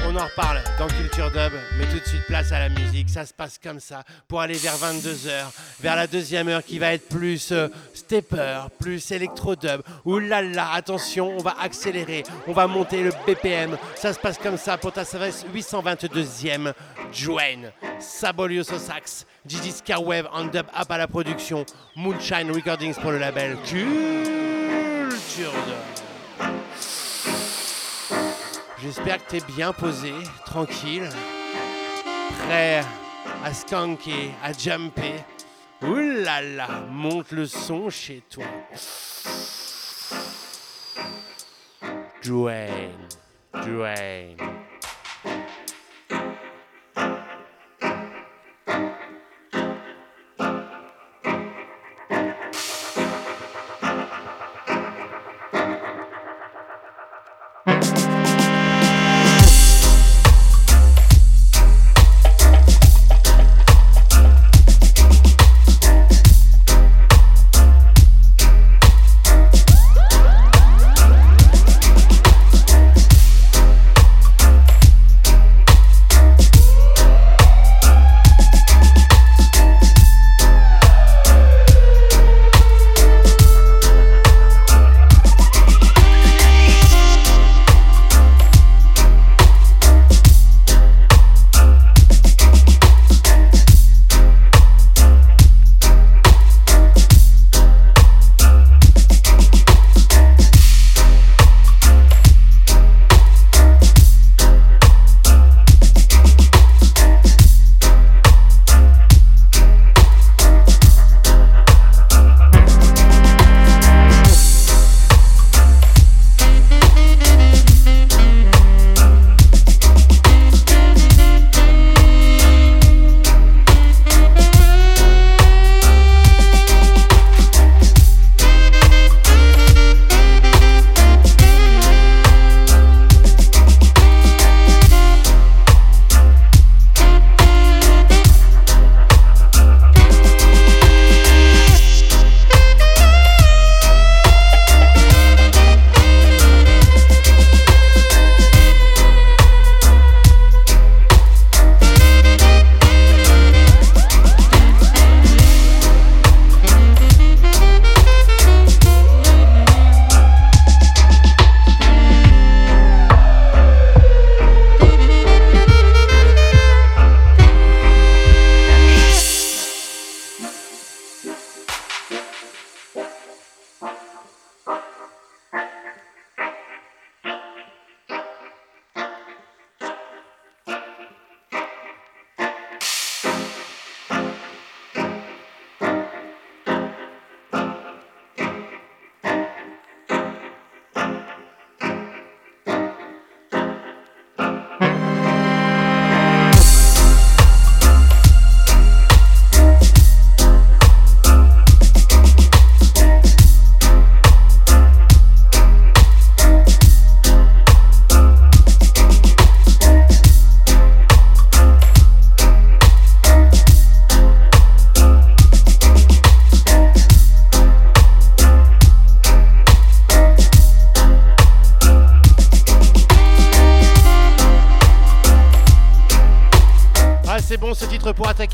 [0.07, 3.09] On en reparle dans Culture Dub, mais tout de suite place à la musique.
[3.09, 5.45] Ça se passe comme ça pour aller vers 22h,
[5.79, 9.81] vers la deuxième heure qui va être plus euh, stepper, plus électro dub.
[10.05, 13.77] Ouh là là, attention, on va accélérer, on va monter le BPM.
[13.95, 16.73] Ça se passe comme ça pour ta 822e
[17.13, 17.71] Joanne.
[17.99, 23.19] Sabolius au sax, Gigi Scarwave en dub up à la production, Moonshine Recordings pour le
[23.19, 23.91] label Culture
[25.51, 26.10] Dub.
[28.81, 30.11] J'espère que t'es bien posé,
[30.43, 31.07] tranquille,
[32.39, 32.81] prêt
[33.43, 35.23] à skanker, à jumper.
[35.83, 36.41] Ouh là,
[36.89, 38.45] monte le son chez toi.
[42.23, 43.07] Dwayne,
[43.53, 44.37] Dwayne.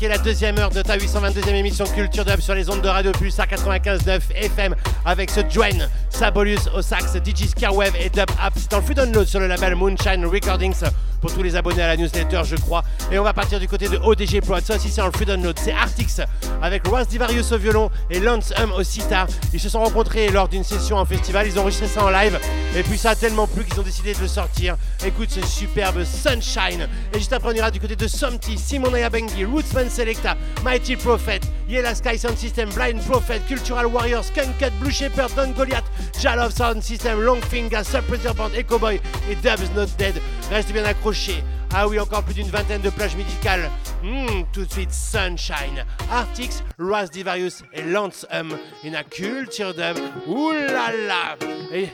[0.08, 3.38] La deuxième heure de ta 822e émission Culture Dub sur les ondes de Radio Plus
[3.40, 8.54] à 95.9 FM avec ce Dwayne, Sabolius au sax, DJ Scarwave et Dub App.
[8.56, 10.82] C'est en flux download sur le label Moonshine Recordings.
[11.20, 12.84] pour tous les abonnés à la newsletter, je crois.
[13.10, 14.42] Et on va partir du côté de ODG.
[14.62, 15.58] Ça aussi, c'est en free download.
[15.58, 16.20] C'est Artix
[16.60, 19.26] avec Ross Divarius au violon et Lance Hum au sitar.
[19.54, 21.46] Ils se sont rencontrés lors d'une session en festival.
[21.46, 22.38] Ils ont enregistré ça en live.
[22.76, 24.76] Et puis ça a tellement plu qu'ils ont décidé de le sortir.
[25.06, 26.86] Écoute ce superbe Sunshine.
[27.14, 31.40] Et juste après, on ira du côté de Somty, Simon Ayabengi, Rootsman Selecta, Mighty Prophet,
[31.66, 35.86] Yella Sky Sound System, Blind Prophet, Cultural Warriors, Skunkcut, Blue Shepherd, Don Goliath,
[36.20, 39.00] Jalov Sound System, Longfinger, Suppressor Band, Echo Boy
[39.30, 40.14] et Dubs Not Dead.
[40.50, 41.42] Reste bien accroché.
[41.74, 43.70] Ah oui, encore plus d'une vingtaine de plages médicales.
[44.02, 48.56] Hmm, tout de suite, Sunshine, Artix, Raz Divarius et Lance Hum.
[48.84, 49.98] Une culture dub.
[50.26, 51.36] Ouh là
[51.72, 51.88] et,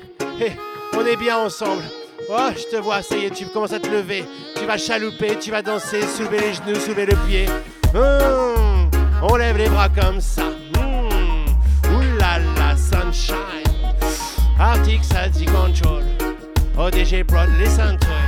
[0.96, 1.82] on est bien ensemble.
[2.30, 4.24] Oh, je te vois, ça y est, tu commences à te lever.
[4.56, 7.46] Tu vas chalouper, tu vas danser, soulever les genoux, soulever le pied.
[7.92, 8.88] Hmm,
[9.22, 10.44] on lève les bras comme ça.
[10.76, 13.36] Hmm, ouh là là, Sunshine.
[14.58, 16.04] Artix a dit control.
[16.76, 18.23] ODG Prod, listen to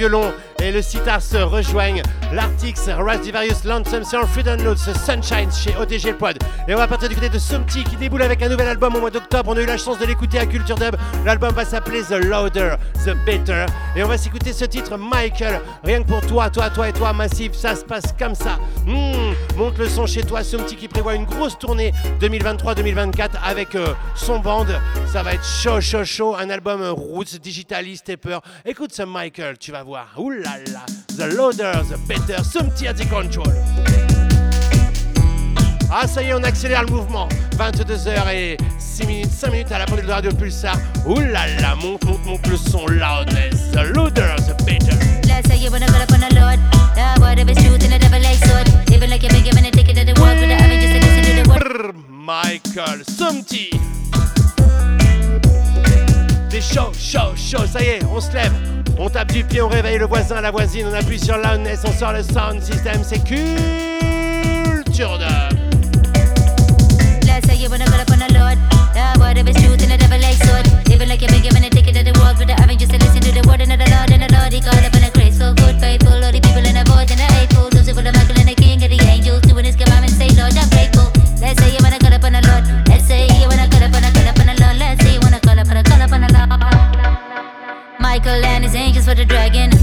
[0.00, 0.32] violon
[0.62, 2.09] et le sitar se rejoignent.
[3.22, 6.38] Divarius, Lonesome, c'est free download, Sunshine chez OTG Pod.
[6.66, 9.00] Et on va partir du côté de Sumti qui déboule avec un nouvel album au
[9.00, 9.50] mois d'octobre.
[9.50, 10.96] On a eu la chance de l'écouter à Culture Dub.
[11.24, 13.66] L'album va s'appeler The Louder, The Better.
[13.94, 15.60] Et on va s'écouter ce titre, Michael.
[15.84, 18.58] Rien que pour toi, toi, toi et toi, Massif, ça se passe comme ça.
[18.86, 23.94] Hmm, monte le son chez toi, Sumti qui prévoit une grosse tournée 2023-2024 avec euh,
[24.14, 24.66] son band.
[25.12, 26.36] Ça va être chaud, chaud, chaud.
[26.36, 28.40] Un album euh, roots, digitaliste et peur.
[28.64, 30.08] Écoute ce Michael, tu vas voir.
[30.16, 30.86] Ouh là là.
[31.16, 32.36] The Loader, The Better,
[32.88, 33.52] at the control.
[35.92, 37.28] Ah ça y est, on accélère le mouvement.
[37.58, 40.76] 22h et 6 minutes, 5 minutes à la pendule de Radio Pulsar.
[41.06, 43.72] Ouh là là, monte, monte, monte le son, loudness.
[43.72, 44.96] The Loader, The Better.
[45.26, 46.60] Let's say you wanna call upon the Lord.
[46.94, 48.68] The word of his truth and the devil like sword.
[48.92, 51.94] Even like you've been given a ticket to the world just to the word.
[52.08, 53.89] Michael Sumti.
[56.50, 58.52] Des chaud, chaud, chaud, ça y est, on se lève.
[58.98, 61.92] On tape du pied, on réveille le voisin, la voisine, on appuie sur loudness, on
[61.92, 65.60] sort le sound system, c'est culture de.
[72.50, 74.52] And just to listen to the word and the Lord and the Lord.
[74.52, 76.80] He called upon a graceful, good, faithful, all the people and.
[76.90, 77.49] Those who the
[89.10, 89.79] for the dragon,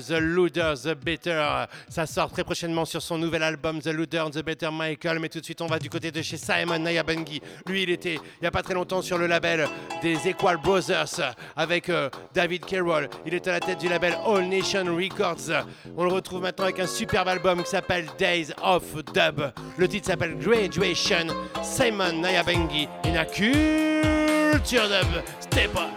[0.00, 1.64] The Looter, The Better.
[1.88, 5.18] Ça sort très prochainement sur son nouvel album The Looter, The Better Michael.
[5.18, 7.40] Mais tout de suite, on va du côté de chez Simon Nayabengi.
[7.66, 9.68] Lui, il était il n'y a pas très longtemps sur le label
[10.02, 13.08] des Equal Brothers avec euh, David Carroll.
[13.26, 15.64] Il est à la tête du label All Nation Records.
[15.96, 19.52] On le retrouve maintenant avec un superbe album qui s'appelle Days of Dub.
[19.76, 21.26] Le titre s'appelle Graduation.
[21.62, 25.22] Simon Nayabengi in a culture dub.
[25.40, 25.88] Stepper,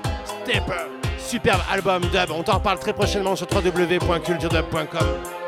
[0.43, 1.00] stepper.
[1.31, 2.29] Superbe album dub.
[2.31, 5.40] On t'en reparle très prochainement sur www.culturedub.com.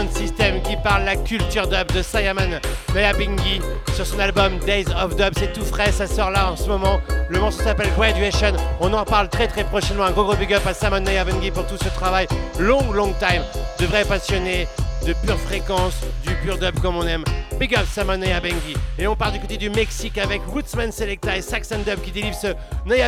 [0.00, 2.60] sound system qui parle la culture dub de Sayaman
[2.94, 3.60] Bingi
[3.94, 5.32] sur son album Days of Dub.
[5.36, 7.00] C'est tout frais, ça sort là en ce moment.
[7.28, 8.52] Le morceau s'appelle Graduation.
[8.80, 10.04] On en parle très très prochainement.
[10.04, 12.26] Un gros gros big up à Simon Bengi pour tout ce travail.
[12.58, 13.42] Long long time
[13.78, 14.66] de vrais passionnés
[15.06, 15.96] de pure fréquence,
[16.26, 17.24] du pur dub comme on aime.
[17.60, 18.74] Big up Simon Bengi.
[18.98, 22.34] Et on part du côté du Mexique avec Rootsman Selecta et Saxon Dub qui délivre
[22.34, 22.54] ce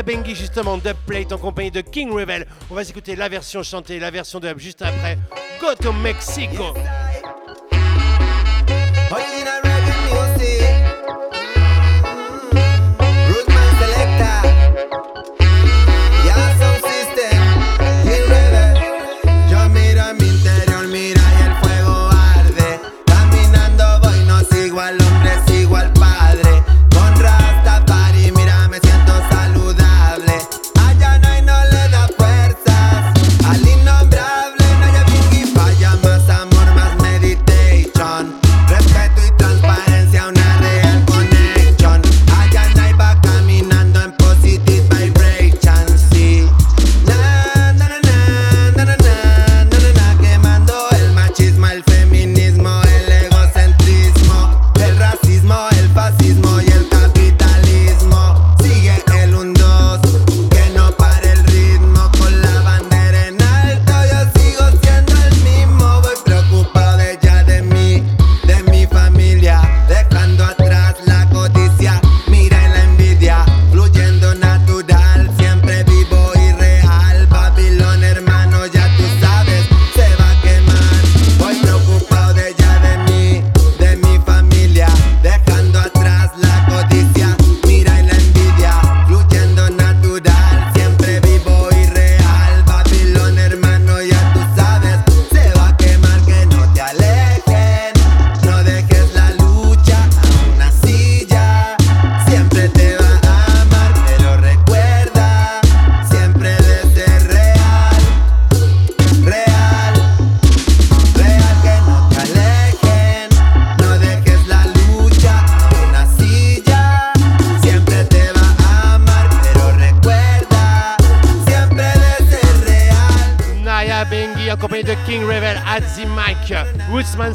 [0.02, 2.46] Bengi justement dub plate en compagnie de King Revel.
[2.70, 5.16] On va s'écouter la version chantée, la version dub juste après.
[5.58, 6.74] Go to Mexico.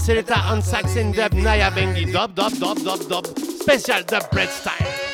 [0.08, 1.34] Woodsman Seleta on sax and dub.
[1.34, 2.12] Naya Bengi.
[2.12, 3.28] Dub, dub, dub, dub, dub.
[3.38, 5.07] Special dub bread style.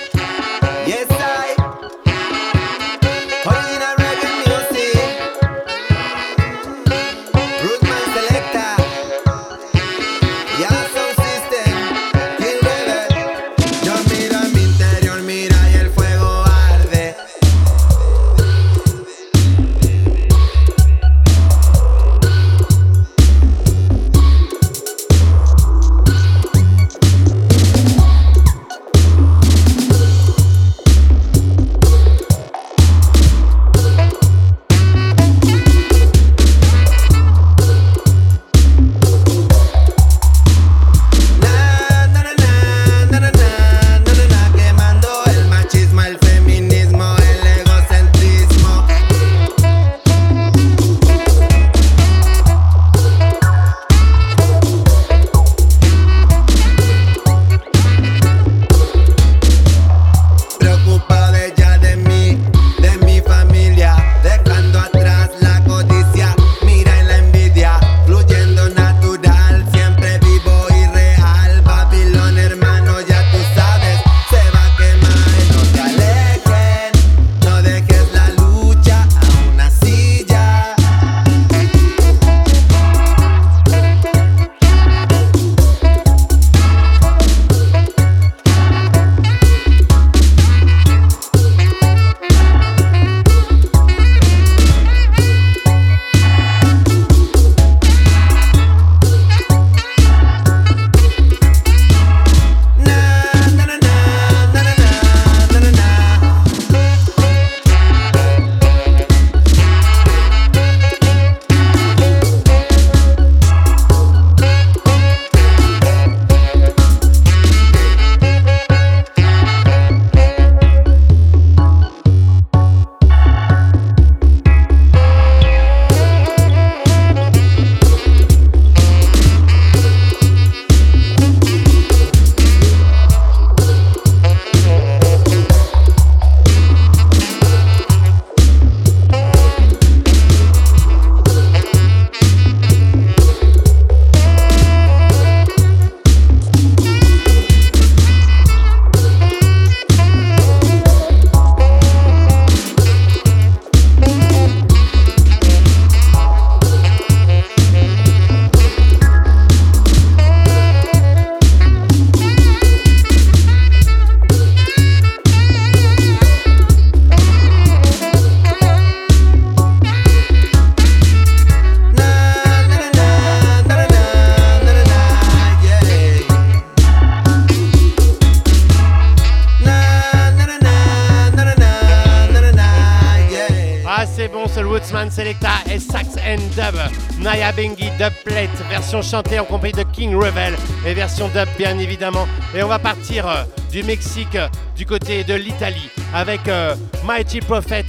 [188.93, 190.55] Version chantée en compagnie de King Revel
[190.85, 192.27] et version dub, bien évidemment.
[192.55, 197.39] Et on va partir euh, du Mexique, euh, du côté de l'Italie, avec euh, Mighty
[197.39, 197.85] Prophet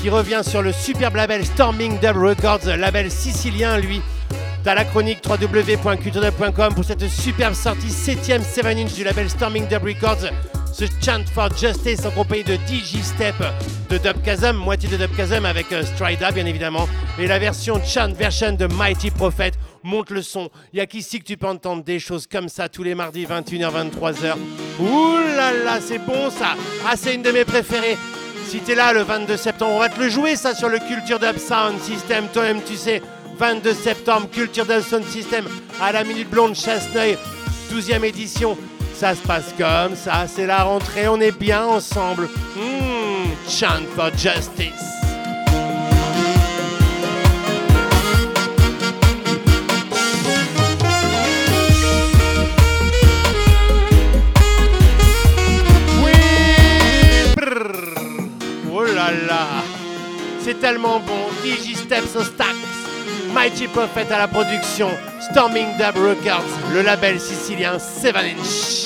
[0.00, 4.00] qui revient sur le superbe label Storming Dub Records, label sicilien, lui.
[4.62, 9.82] T'as la chronique www.culturedub.com pour cette superbe sortie 7ème 7 inch du label Storming Dub
[9.82, 10.30] Records.
[10.74, 13.36] Ce Chant for Justice en compagnie de DJ Step
[13.90, 16.88] de Dubkazum, moitié de Dubkazum avec euh, Strida bien évidemment.
[17.16, 19.52] Et la version Chant version de Mighty Prophet
[19.84, 20.50] monte le son.
[20.72, 23.26] Il y a qu'ici que tu peux entendre des choses comme ça tous les mardis
[23.26, 24.34] 21h 23h.
[24.80, 26.56] Ouh là là, c'est bon ça.
[26.86, 27.96] Ah, c'est une de mes préférées.
[28.48, 31.18] Si t'es là le 22 septembre, on va te le jouer ça sur le Culture
[31.18, 32.26] Dub Sound System.
[32.32, 33.02] Toi-même, tu sais,
[33.38, 35.46] 22 septembre, Culture Dub Sound System
[35.80, 37.16] à la Minute Blonde Chasseneuil,
[37.72, 38.56] 12e édition.
[38.94, 42.28] Ça se passe comme ça, c'est la rentrée, on est bien ensemble.
[42.56, 45.03] Hmm, chant for justice.
[60.40, 61.28] C'est tellement bon.
[61.44, 62.54] DJ Steps au Stax.
[63.32, 64.88] Mighty Prophet à la production.
[65.30, 66.44] Storming Dub Records.
[66.72, 68.83] Le label sicilien 7 Inch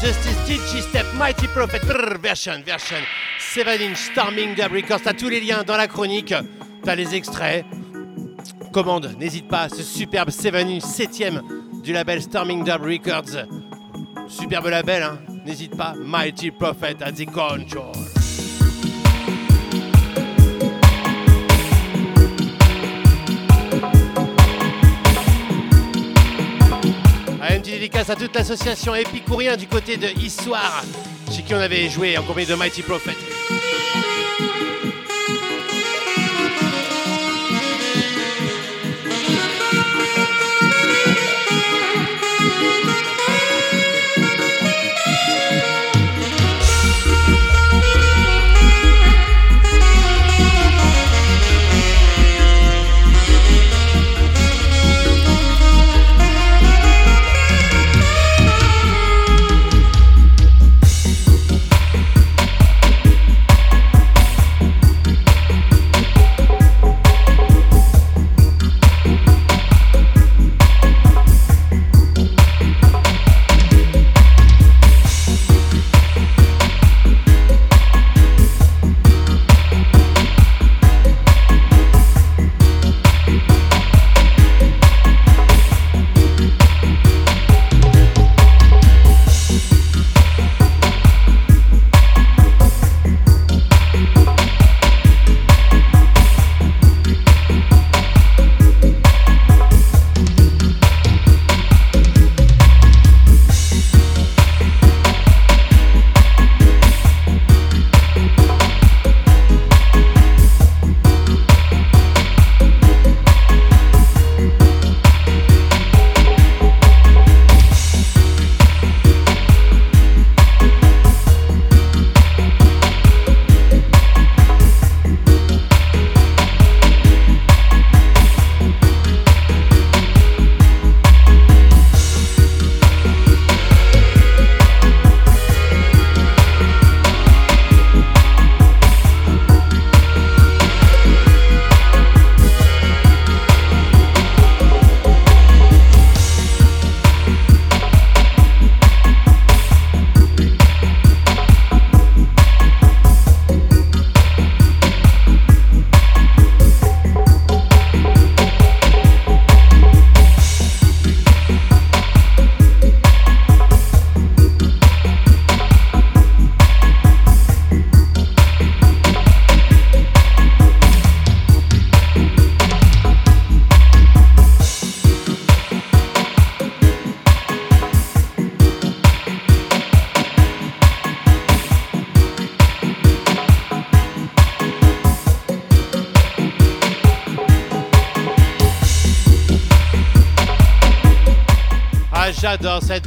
[0.00, 1.82] Justice, DJ Step, Mighty Prophet,
[2.22, 2.96] version, version,
[3.38, 5.02] 7 inch, Storming Dub Records.
[5.02, 6.34] T'as tous les liens dans la chronique,
[6.82, 7.66] t'as les extraits.
[8.72, 11.42] Commande, n'hésite pas, ce superbe 7 inch, 7ème
[11.82, 13.44] du label Storming Dub Records.
[14.26, 17.92] Superbe label, hein, n'hésite pas, Mighty Prophet at the control.
[27.80, 30.84] Dédicace à toute l'association Épicourien du côté de Histoire,
[31.32, 33.16] chez qui on avait joué en compagnie de Mighty Prophet.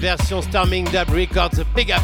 [0.03, 2.01] Version Storming Dub Records, big up.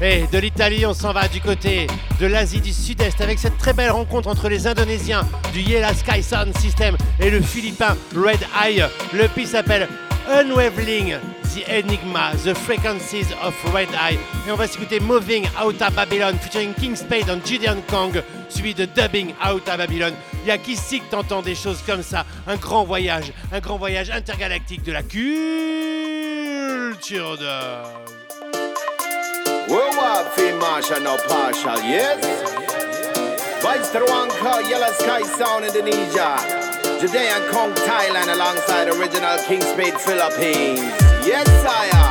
[0.00, 1.88] Et de l'Italie, on s'en va du côté
[2.20, 6.22] de l'Asie du Sud-Est avec cette très belle rencontre entre les Indonésiens du Yela Sky
[6.22, 8.84] Sound System et le Philippin Red Eye.
[9.12, 9.88] Le piece s'appelle
[10.28, 14.18] Unwaveling, The Enigma, The Frequencies of Red Eye.
[14.46, 18.74] Et on va s'écouter Moving Out of Babylon featuring King Spade and Gideon Kong, suivi
[18.74, 20.12] de Dubbing Out of Babylon.
[20.44, 22.24] Il y a qu'ici que t'entends des choses comme ça.
[22.46, 25.02] Un grand voyage, un grand voyage intergalactique de la
[26.90, 27.84] culture de...
[29.68, 32.18] Worldwide Field Marshal now partial, yes?
[33.62, 36.38] Vibes to the one called Yellow Sky Sound Indonesia.
[37.00, 40.80] Judean Kong Thailand alongside original King Spade Philippines.
[41.24, 42.00] Yes, sire.
[42.00, 42.09] Boy.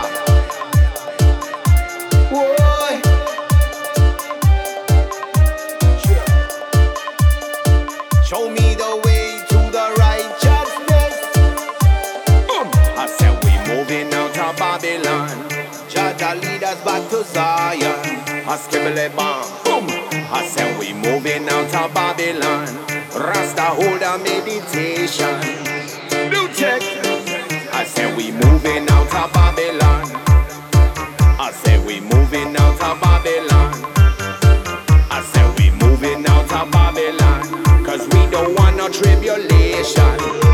[17.23, 17.99] Zion.
[18.47, 19.45] I skibble bomb.
[19.63, 19.87] Boom.
[20.31, 22.67] I said we moving out of Babylon.
[23.13, 25.39] Rasta hold a meditation.
[26.31, 26.81] New check.
[27.73, 30.05] I said we moving out of Babylon.
[31.39, 33.73] I said we moving out of Babylon.
[35.11, 37.85] I said we moving out of Babylon.
[37.85, 40.48] Cause we don't want no tribulation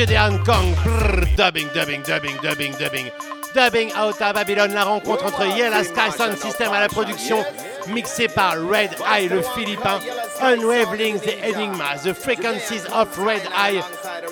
[0.00, 0.74] Spade and Gideon Kong.
[0.76, 3.10] Brrr, dubbing, dubbing, dubbing, dubbing, dubbing.
[3.52, 7.44] Dubbing Outta Babylon, la rencontre entre Yella Sky Sound System à la production,
[7.88, 9.98] mixée par Red Eye, le philippin.
[10.40, 13.82] Unraveling the Enigma, The Frequencies of Red Eye.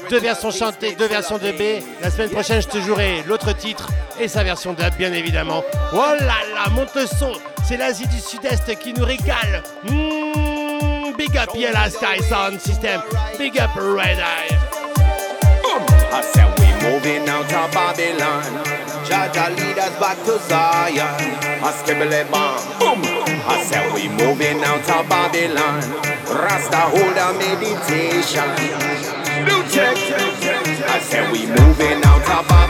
[0.09, 1.83] Deux versions chantées, deux versions de B.
[2.01, 3.89] La semaine prochaine, je te jouerai l'autre titre
[4.21, 5.63] et sa version dub, bien évidemment.
[5.93, 7.33] Oh là là, monte le son.
[7.67, 9.63] C'est l'Asie du Sud-Est qui nous régale.
[9.85, 13.03] Mmh, big up Yella Sky Sound System.
[13.37, 14.58] Big up Red Eye.
[16.11, 18.43] I said we moving out of Babylon.
[19.05, 20.99] Jaja lead us back to Zion.
[21.61, 22.61] A skibble bomb.
[22.79, 23.01] Boom.
[23.47, 25.81] I said we moving out of Babylon.
[26.29, 28.49] Rasta hold a meditation.
[29.45, 29.97] New check.
[30.89, 32.68] I said we moving out of Babylon.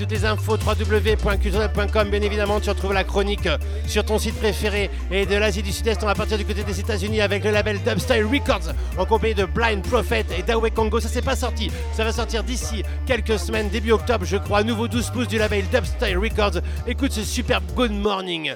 [0.00, 3.46] Toutes les infos www.culturel.com bien évidemment tu retrouves la chronique
[3.86, 6.02] sur ton site préféré et de l'Asie du Sud-Est.
[6.02, 9.44] On va partir du côté des États-Unis avec le label Dubstyle Records en compagnie de
[9.44, 11.00] Blind Prophet et Dawei Congo.
[11.00, 11.70] Ça c'est pas sorti.
[11.92, 14.62] Ça va sortir d'ici quelques semaines début octobre je crois.
[14.62, 16.62] Nouveau 12 pouces du label Dubstyle Records.
[16.86, 18.54] Écoute ce superbe Good Morning.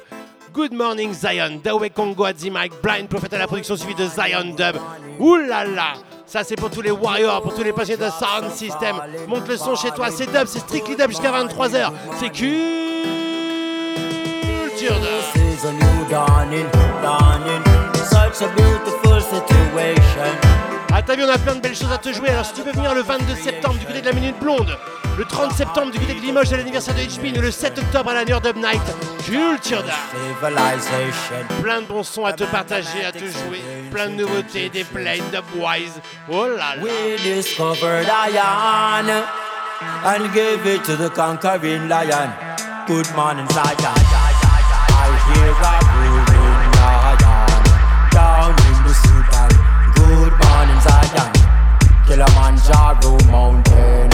[0.54, 4.54] Good Morning Zion, Dawei Congo the mic, Blind Prophet à la production suivie de Zion
[4.56, 4.76] Dub.
[5.46, 5.94] Là
[6.26, 8.96] Ça c'est pour tous les warriors, pour tous les passionnés de sound system.
[9.28, 11.90] Monte le son chez toi, c'est dub, c'est strictly dub jusqu'à 23h.
[12.18, 12.54] C'est culture
[14.78, 15.24] dub.
[15.34, 16.66] This is a new dawning,
[17.02, 17.62] dawning.
[17.94, 20.54] Such a beautiful situation.
[20.92, 22.62] Ah t'as vu on a plein de belles choses à te jouer alors si tu
[22.62, 24.78] veux venir le 22 septembre du côté de la Minute Blonde
[25.18, 28.14] le 30 septembre du côté de Limoges à l'anniversaire de HP le 7 octobre à
[28.14, 28.82] la Nerd Dub Night
[29.24, 29.82] Culture.
[31.62, 33.62] Plein de bons sons à te partager, à te jouer
[33.94, 39.08] Plein de nouveautés, des plays, dubwise Oh là là We discovered iron
[40.04, 42.32] and gave it to the conquering lion.
[42.88, 43.76] Good morning, Zion.
[43.78, 47.18] I hear a roaring lion
[48.10, 49.50] down in the Sudan.
[49.94, 51.30] Good morning, Zion.
[52.08, 54.13] Kilimanjaro mountain,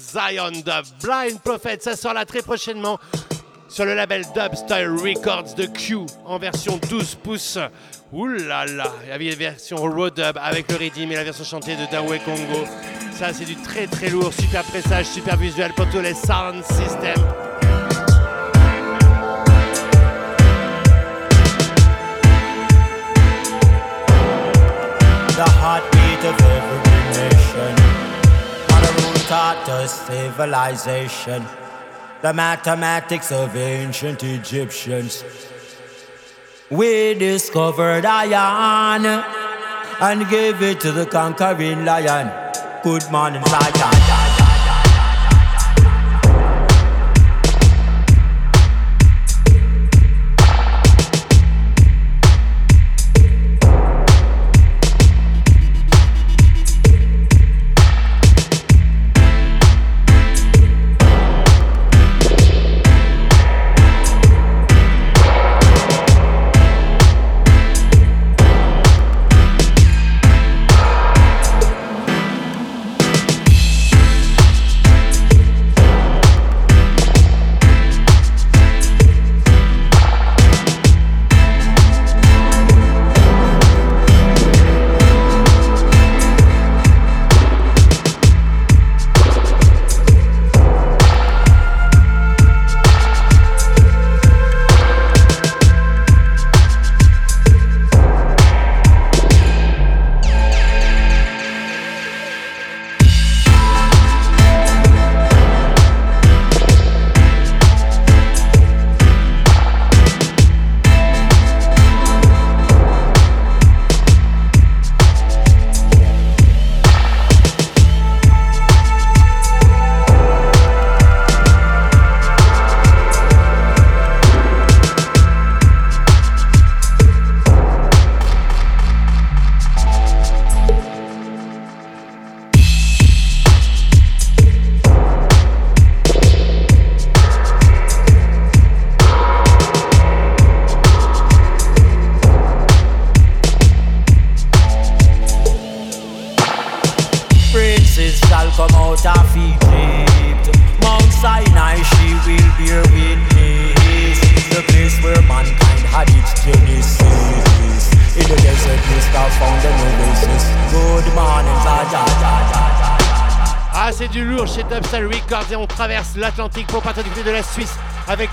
[0.00, 0.84] Zion Dub.
[1.02, 2.98] Blind Prophet, ça sort là très prochainement
[3.68, 7.58] sur le label Dub Style Records de Q en version 12 pouces.
[8.12, 11.44] Ouh là il y avait la version Road Dub avec le rythme et la version
[11.44, 12.66] chantée de Dawe Congo.
[13.12, 17.22] Ça, c'est du très très lourd, super pressage, super visuel pour tous les sound systems.
[25.40, 25.99] The
[29.70, 31.44] taught civilization.
[32.22, 35.24] The mathematics of ancient Egyptians.
[36.70, 39.06] We discovered iron
[40.00, 42.26] and gave it to the conquering lion.
[42.82, 43.99] Good morning, Zion.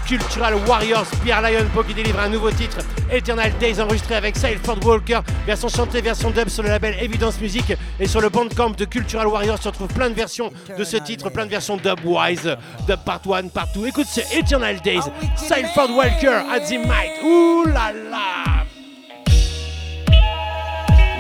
[0.07, 2.77] Cultural Warriors, Pierre Lionpo qui délivre un nouveau titre,
[3.11, 7.73] Eternal Days enregistré avec Salford Walker, version chantée, version dub sur le label Evidence Music.
[7.99, 11.29] Et sur le bandcamp de Cultural Warriors, tu retrouves plein de versions de ce titre,
[11.29, 12.55] plein de versions dubwise,
[12.87, 13.87] dub part 1, part 2.
[13.87, 15.03] Écoute ce Eternal Days,
[15.35, 18.63] Salford Walker, at the mic, ouh là là.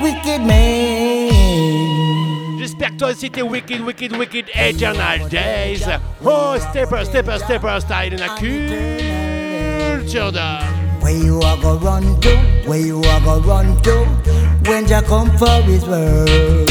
[0.01, 1.16] Wicked man.
[3.01, 5.87] Aussi t'es wicked, wicked, wicked, Eternal Days.
[6.23, 8.27] Oh, stepper, stepper, stepper style in a
[10.01, 10.63] culture dub.
[11.01, 12.35] Where you are go run to?
[12.65, 14.05] Where you are go run to?
[14.69, 16.69] When Jah come for His word.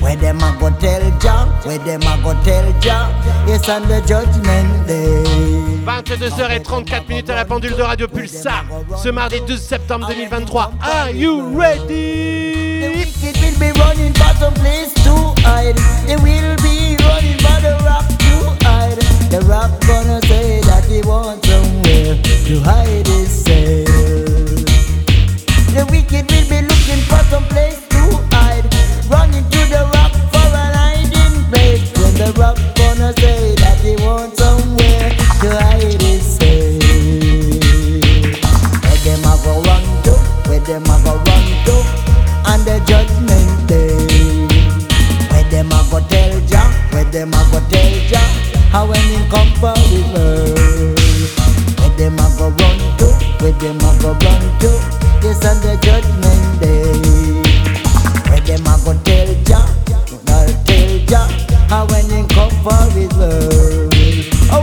[0.00, 1.46] Where them a go tell Jah?
[1.64, 3.10] Where them a go tell Jah?
[3.48, 5.57] Yes, on the judgment day.
[5.88, 8.64] 22h34 minutes à la pendule de Radio Pulsar.
[9.02, 10.72] Ce mardi 12 septembre 2023.
[10.82, 12.80] Are you ready?
[12.80, 15.76] The wicked will be running for some place to hide.
[16.06, 17.74] They will be running for the
[19.48, 22.16] rock gonna say that he wants somewhere
[22.46, 23.88] to hide himself.
[25.74, 28.02] The wicked will be looking for some place to
[28.34, 28.64] hide.
[29.08, 31.92] Running to the rock for an hiding place.
[31.96, 34.38] When the rock gonna say that he wants
[47.12, 48.18] them a go tell Jah?
[48.70, 50.98] How when him come for his word?
[51.78, 53.06] Where them a go run to?
[53.40, 54.70] Where them a go run to?
[55.22, 57.42] Yes, on the judgment day.
[58.30, 59.64] Where them a go tell Jah?
[60.26, 61.28] Not tell Jah.
[61.68, 64.28] How when him come for his word?
[64.50, 64.62] Oh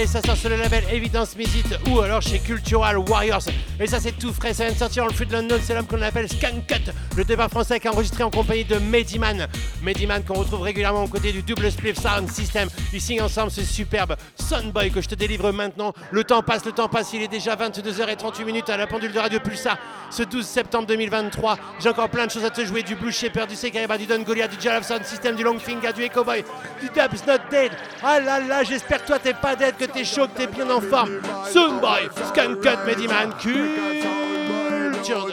[0.00, 3.42] Day, ça sort sur le label Evidence Music ou alors chez Cultural Warriors.
[3.82, 5.74] Et ça c'est tout frais, ça vient de sortir en le flux de London, c'est
[5.74, 9.46] l'homme qu'on appelle Skunkut, le départ français qui a enregistré en compagnie de Mediman.
[9.82, 12.68] Mediman qu'on retrouve régulièrement aux côtés du double split sound system.
[12.92, 15.94] Ils signent ensemble ce superbe Sunboy que je te délivre maintenant.
[16.10, 19.18] Le temps passe, le temps passe, il est déjà 22h38 minutes à la pendule de
[19.18, 19.78] Radio Pulsar
[20.10, 21.56] ce 12 septembre 2023.
[21.78, 24.20] J'ai encore plein de choses à te jouer, du Blue Shepherd, du Sekaiba, du Don
[24.20, 26.44] Goliath, du Jalaf Sound System, du Longfinger, du Echo Boy,
[26.82, 27.72] du Dubs Not Dead.
[28.02, 30.68] Ah là là, j'espère que toi t'es pas dead, que t'es chaud, que t'es bien
[30.68, 31.20] en forme.
[31.50, 33.69] Soonboy, Skunkut, Mediman, Culture.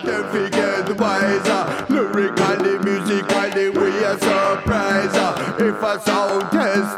[0.03, 1.85] Them forget wiser.
[1.89, 5.15] Lyrically, musically, we a surprise
[5.59, 6.96] If a sound test,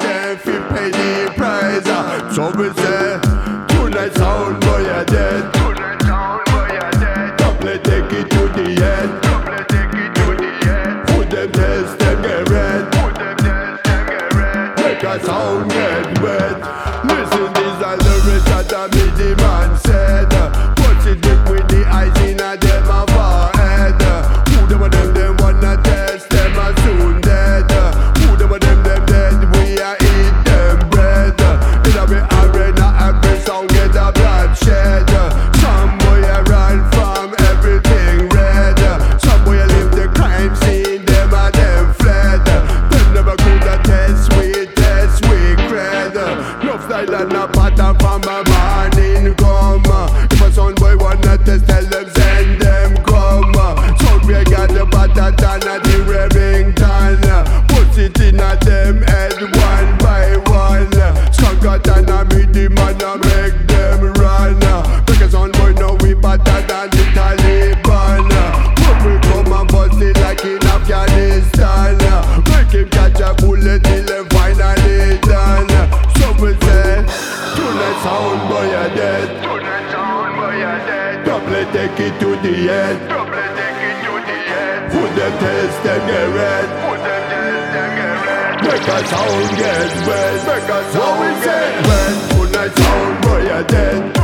[82.41, 86.67] the end Double to the end Put them test them get red?
[86.83, 87.91] Put them test them
[88.25, 93.63] red Make a sound get wet Make a sound get wet Tonight sound boy a
[93.63, 94.18] dead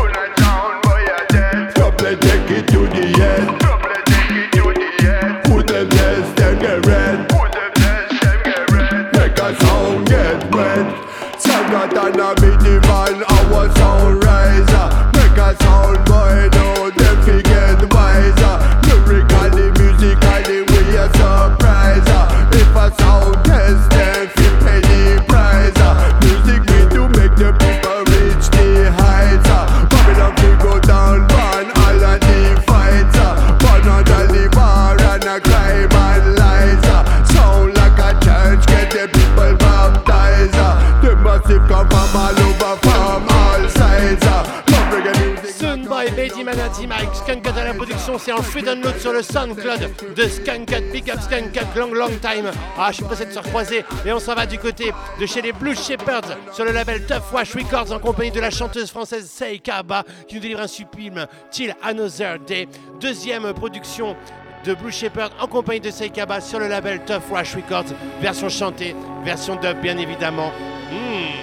[48.15, 52.09] production, c'est en free download sur le SoundCloud de Skunkut, Big Up Skunkut, Long Long
[52.21, 52.51] Time.
[52.77, 55.41] Ah, je suis pressé de se recroiser et on s'en va du côté de chez
[55.41, 59.29] les Blue Shepherds sur le label Tough Wash Records en compagnie de la chanteuse française
[59.29, 62.67] Seika Ba qui nous délivre un sublime Till Another Day.
[62.99, 64.15] Deuxième production
[64.63, 68.49] de Blue Shepherd en compagnie de Seika Ba sur le label Tough Wash Records, version
[68.49, 70.51] chantée, version dub bien évidemment.
[70.91, 71.35] Hmm,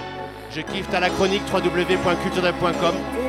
[0.55, 3.22] je kiffe, t'as la chronique www.culturedub.com.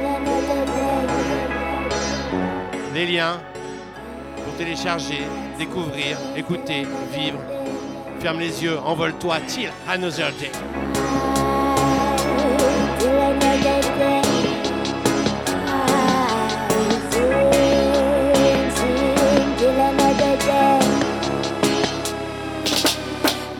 [2.94, 3.42] Les liens
[4.36, 5.24] pour télécharger,
[5.58, 7.40] découvrir, écouter, vivre.
[8.20, 10.52] Ferme les yeux, envole-toi, till another day.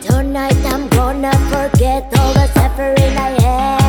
[0.00, 3.83] Tonight I'm gonna forget all the suffering.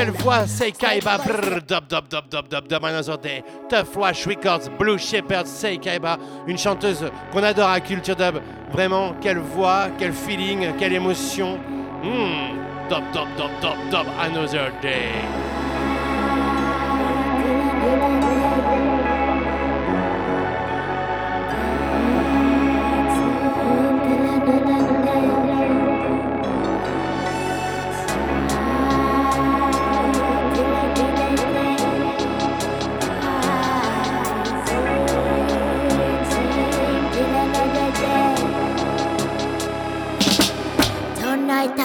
[0.00, 4.70] Quelle voix, Seikaiba, brrr, dub, dub, dub, dub, dub, dub, another day, Tough Wash Records,
[4.78, 8.40] Blue Shepherd, Seikaiba, une chanteuse qu'on adore à Culture Dub,
[8.72, 11.58] vraiment, quelle voix, quel feeling, quelle émotion,
[12.02, 15.49] hmm, dub, dub, dub, dub, dub, another day.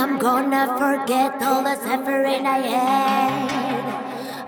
[0.05, 3.49] I'm gonna forget all the suffering I had.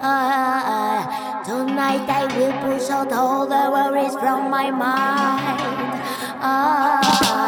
[0.04, 5.98] Ah, tonight I will push out all the worries from my mind.
[6.40, 7.48] Ah,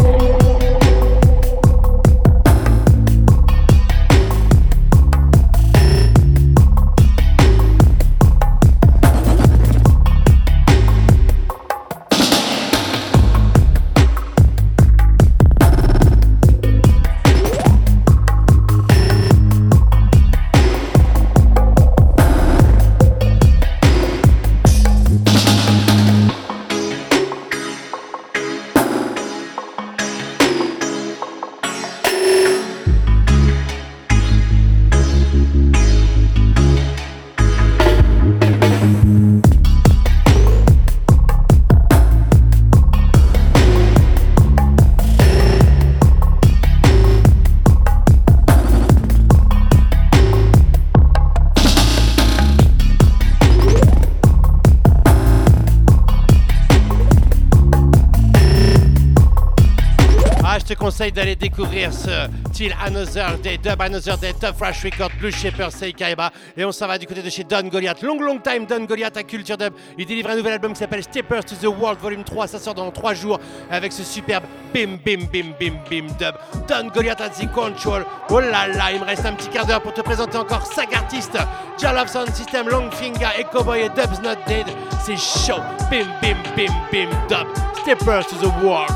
[61.09, 66.31] D'aller découvrir ce Till Another Day, Dub Another Day, Tough Rush Record, Blue Shepherd, Seikaiba.
[66.55, 68.03] Et on s'en va du côté de chez Don Goliath.
[68.03, 69.73] Long, long time, Don Goliath à Culture Dub.
[69.97, 72.47] Il délivre un nouvel album qui s'appelle Steppers to the World Volume 3.
[72.47, 73.39] Ça sort dans 3 jours
[73.71, 76.35] avec ce superbe bim, bim, bim, bim, bim, dub.
[76.67, 78.03] Don Goliath at the control.
[78.29, 80.93] Oh là là, il me reste un petit quart d'heure pour te présenter encore 5
[80.93, 81.37] artistes.
[81.79, 84.67] Jalove Sound System, Longfinger, Echo Boy et Dub's Not Dead.
[85.03, 85.61] C'est chaud.
[85.89, 87.47] Bim, bim, bim, bim, dub.
[87.81, 88.91] Steppers to the World.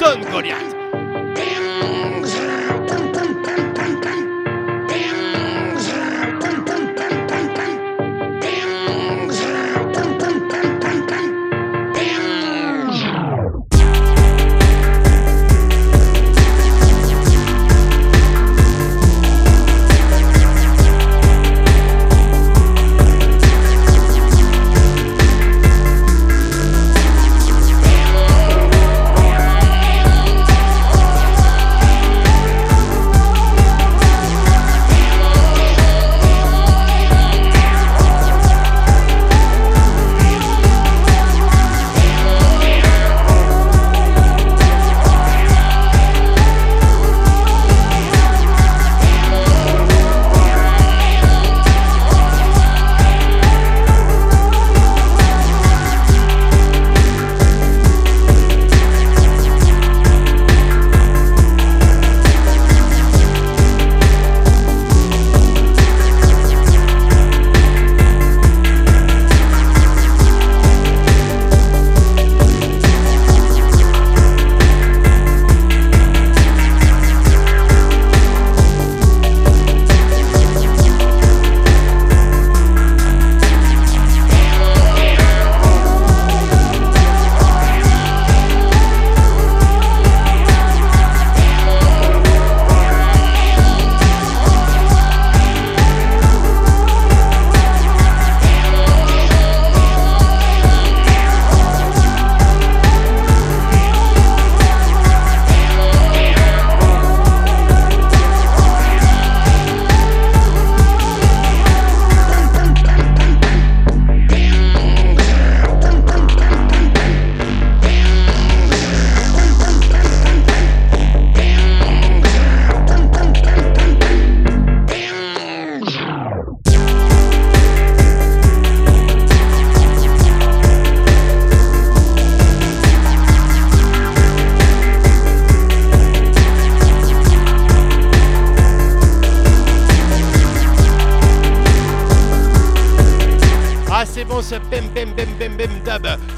[0.00, 0.79] Don Goliath.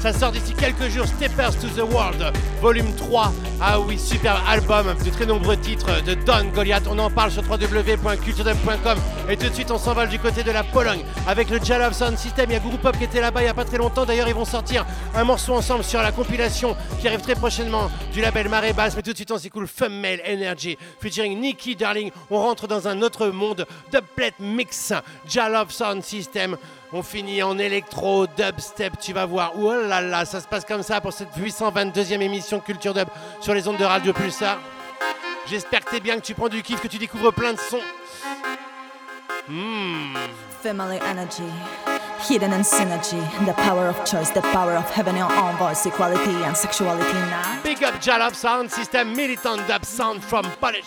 [0.03, 2.21] Ça sort d'ici quelques jours, Steppers to the World,
[2.59, 3.31] volume 3.
[3.61, 6.83] Ah oui, super album de très nombreux titres de Don Goliath.
[6.89, 8.97] On en parle sur www.culturedub.com.
[9.29, 12.17] Et tout de suite, on s'envole du côté de la Pologne avec le Jalov Sound
[12.17, 12.47] System.
[12.49, 14.03] Il y a Group Pop qui était là-bas il n'y a pas très longtemps.
[14.03, 14.85] D'ailleurs, ils vont sortir
[15.15, 18.95] un morceau ensemble sur la compilation qui arrive très prochainement du label Marée Basse.
[18.95, 22.11] Mais tout de suite, on s'écoule Female Energy featuring Nikki Darling.
[22.29, 23.65] On rentre dans un autre monde.
[23.91, 24.93] Dubplate Mix,
[25.27, 26.57] Jalov Sound System.
[26.91, 29.53] On finit en électro, dubstep, tu vas voir.
[29.57, 33.07] Oh là là, ça se passe comme ça pour cette 822e émission Culture Dub
[33.41, 34.59] sur les ondes de Radio Pulsar.
[35.47, 37.81] J'espère que t'es bien, que tu prends du kiff, que tu découvres plein de sons.
[39.47, 40.15] Hmm.
[40.61, 41.43] Family energy,
[42.27, 46.31] hidden in synergy, the power of choice, the power of having your own voice, equality
[46.43, 47.61] and sexuality now.
[47.63, 50.85] Big up Jalop Sound System, militant dub sound from Polish.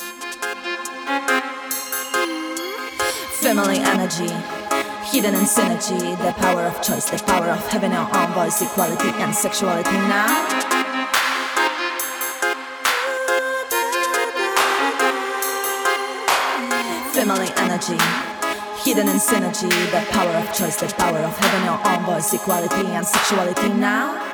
[3.40, 4.32] Family energy,
[5.10, 9.10] hidden in synergy, the power of choice, the power of having your own voice, equality
[9.20, 10.46] and sexuality now.
[17.12, 18.25] Family energy,
[18.86, 22.86] hidden in synergy, the power of choice, the power of having your own voice, equality
[22.86, 24.25] and sexuality now.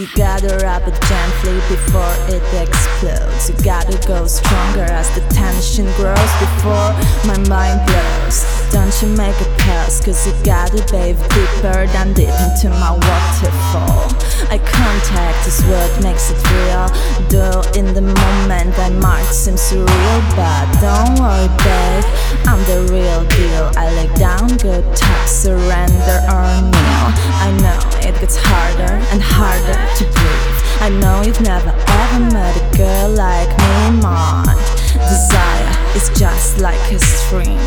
[0.00, 3.50] You gotta wrap it gently before it explodes.
[3.50, 6.96] You gotta go stronger as the tension grows before
[7.28, 8.40] my mind blows.
[8.72, 14.08] Don't you make a pass, cause you gotta bathe deeper than deep into my waterfall.
[14.48, 16.88] Eye contact is what makes it real.
[17.28, 22.04] Though in the moment I might seem surreal, but don't worry, babe,
[22.48, 23.70] I'm the real deal.
[23.76, 27.06] I lay down good talk, surrender or kneel.
[27.44, 30.60] I know it gets harder and harder to breathe.
[30.80, 34.56] I know you've never ever met a girl like me, man.
[34.94, 37.58] Desire is just like a string.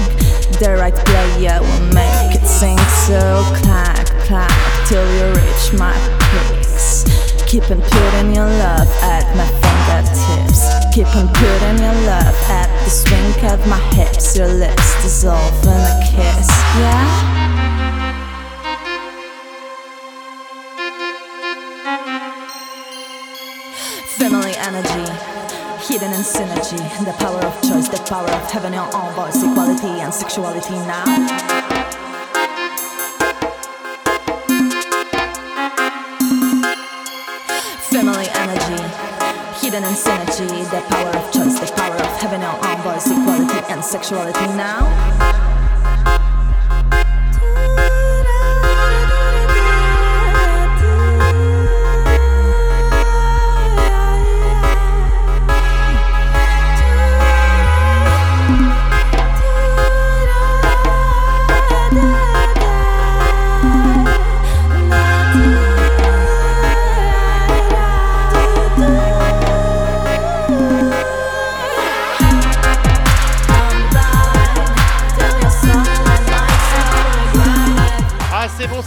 [0.60, 2.78] The right player will make it sing.
[3.08, 4.54] So clack, clack
[4.88, 5.94] till you reach my
[6.32, 7.04] peaks.
[7.48, 10.66] Keep on putting your love at my fingertips.
[10.94, 14.36] Keep on putting your love at the swing of my hips.
[14.36, 16.48] Your lips dissolve in a kiss.
[16.80, 17.33] Yeah.
[24.64, 25.12] Energy,
[25.86, 30.00] hidden in synergy, the power of choice, the power of having your own voice, equality
[30.00, 31.04] and sexuality now.
[37.92, 38.84] Family energy,
[39.60, 43.60] hidden in synergy, the power of choice, the power of having your own voice, equality
[43.70, 45.43] and sexuality now.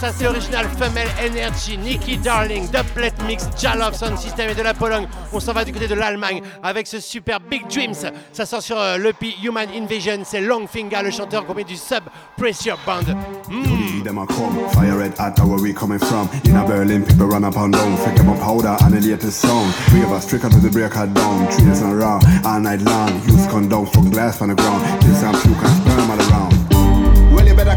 [0.07, 0.65] Ça c'est original.
[0.77, 5.07] Female Energy, Nikki Darling, Dubplate Mix, Jalov Sound System et de la Pologne.
[5.33, 8.11] On s'en va du côté de l'Allemagne avec ce super Big Dreams.
[8.31, 10.19] Ça sort sur euh, l'EP Human Invasion.
[10.23, 12.03] C'est Longfinger, le chanteur accompagné du Sub
[12.37, 13.13] Pressure Band.
[13.49, 14.03] Hmm.
[14.03, 16.29] Them a come, fire red at where we coming from.
[16.45, 19.41] In a Berlin, people run up and down, flick them up powder and the latest
[19.41, 19.73] sound.
[19.93, 23.13] We have a stricker to the breaker down, trees and raw, all night long.
[23.25, 26.46] Use condoms from glass on the ground, kill some puke and sperm all around.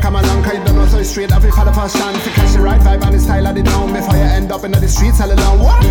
[0.01, 1.31] Come along, cause you don't know so it's straight.
[1.31, 3.93] You follow fashion, if you catch the right vibe and the style of the down
[3.93, 5.61] before you end up in the streets all alone.
[5.61, 5.85] What?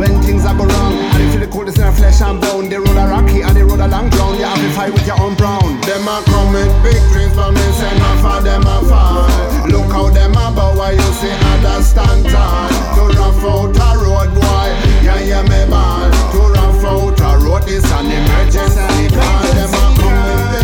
[0.00, 2.68] When things are go wrong, and you feel the coldest in the flesh and bone,
[2.70, 4.38] they roll a rocky and they roll a long ground.
[4.38, 5.80] You have to fight with your own brown.
[5.84, 9.28] Them a come with big dreams for me, say not for them a fall.
[9.68, 12.68] Look how them a bow, why you see other stand tall.
[12.96, 14.68] To rough out a road, boy,
[15.04, 16.08] yeah, yeah, me ball.
[16.08, 19.44] To rough out a road is an emergency call.
[19.52, 20.59] Them a come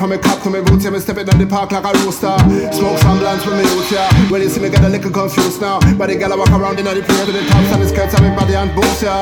[0.00, 0.90] from me cap to me boots, yeah.
[0.90, 2.32] Me stepping down the park like a rooster.
[2.72, 4.08] Smoke some blunts with me youth, yeah.
[4.32, 5.78] When you see me get a little confused now.
[6.00, 8.14] But the girl I walk around in the place with the tops and the skirts
[8.16, 9.20] and me body and boots, yo.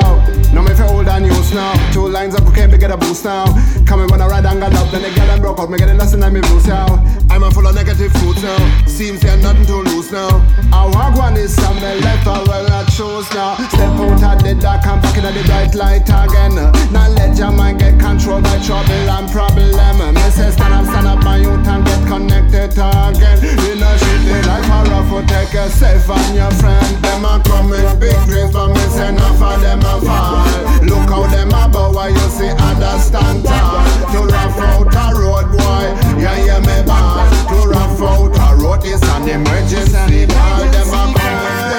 [0.55, 1.75] Now me feel old and used now.
[1.91, 3.43] Two lines of cocaine, we get a boost now.
[3.83, 5.89] Coming when I ride and got up, then the girl and broke out, me get
[5.89, 6.87] a lesson in me blues now.
[7.29, 8.59] I'm a full of negative fruits now.
[8.87, 10.31] Seems there nothing to lose now.
[10.71, 13.55] I walk one is some me left, I will not choose now.
[13.69, 16.55] Step out of the dark, I'm back in the bright light again.
[16.93, 20.13] Now let your mind get controlled by trouble and problem.
[20.13, 23.37] Me say stand up, stand up, my youth and get connected again.
[23.65, 26.89] You know shit, they like a rough, take yourself and your friend.
[27.01, 30.45] Them a come big dreams, but me say enough of them a fall.
[30.85, 33.81] Look how them a bow, why you see understand tall.
[34.13, 35.85] To rough out a road, boy,
[36.21, 37.25] yeah, yeah, me bad.
[37.49, 40.59] To rough out a road is an emergency call.
[40.71, 41.78] Them a come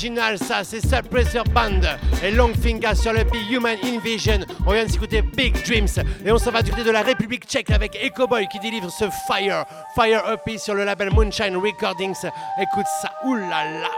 [0.00, 1.82] original ça, c'est Suppressor Band
[2.22, 4.38] et Longfinger sur le Big Human Invasion.
[4.66, 7.44] On vient de s'écouter Big Dreams et on s'en va du côté de la République
[7.44, 12.16] tchèque avec Echo Boy qui délivre ce Fire, Fire EP sur le label Moonshine Recordings.
[12.62, 13.90] Écoute ça, oulala.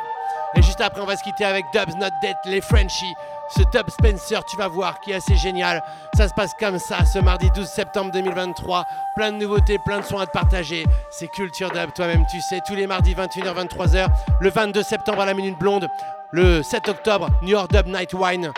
[0.57, 3.15] Et juste après, on va se quitter avec Dubs Not Dead, les Frenchies.
[3.55, 5.83] Ce Dub Spencer, tu vas voir, qui est assez génial.
[6.17, 8.87] Ça se passe comme ça, ce mardi 12 septembre 2023.
[9.15, 10.87] Plein de nouveautés, plein de sons à te partager.
[11.11, 12.61] C'est Culture Dub, toi-même, tu sais.
[12.67, 14.09] Tous les mardis, 21h, 23h.
[14.41, 15.89] Le 22 septembre à la Minute Blonde.
[16.31, 18.53] Le 7 octobre, New York Dub Night Wine.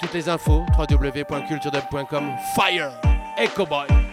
[0.00, 2.32] Toutes les infos, www.culturedub.com.
[2.54, 2.92] Fire,
[3.36, 4.07] Echo Boy.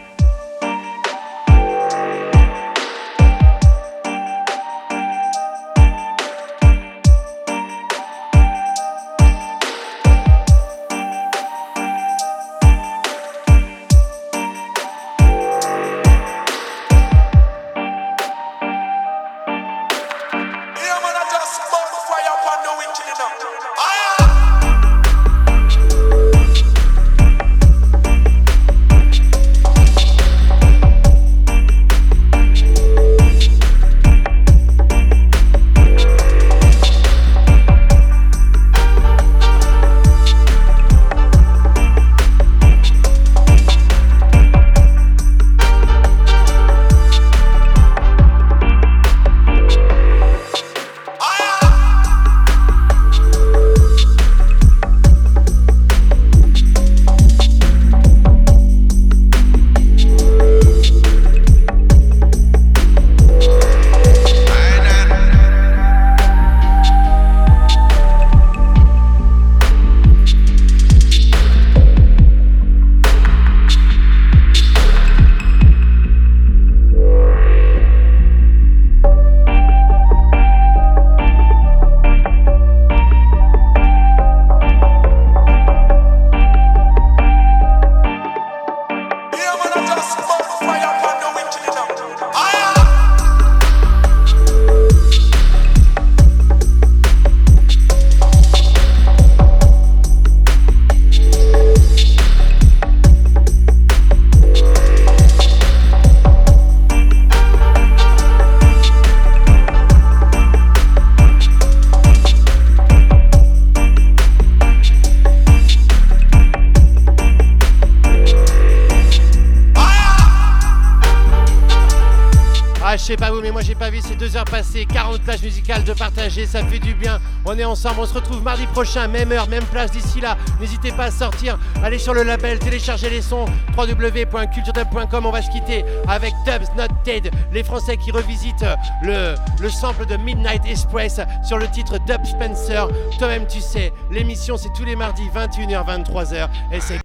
[124.20, 126.94] J'ai pas vu ces deux heures passées, 40 plages musicales de partager, ça fait du
[126.94, 127.20] bien.
[127.46, 130.38] On est ensemble, on se retrouve mardi prochain, même heure, même place d'ici là.
[130.60, 133.46] N'hésitez pas à sortir, allez sur le label, téléchargez les sons,
[133.78, 135.26] www.culturedub.com.
[135.26, 138.66] On va se quitter avec Dubs Not Dead, les Français qui revisitent
[139.04, 142.88] le, le sample de Midnight Express sur le titre Dub Spencer.
[143.18, 147.02] Toi-même, tu sais, l'émission c'est tous les mardis, 21h, 23h, et c'est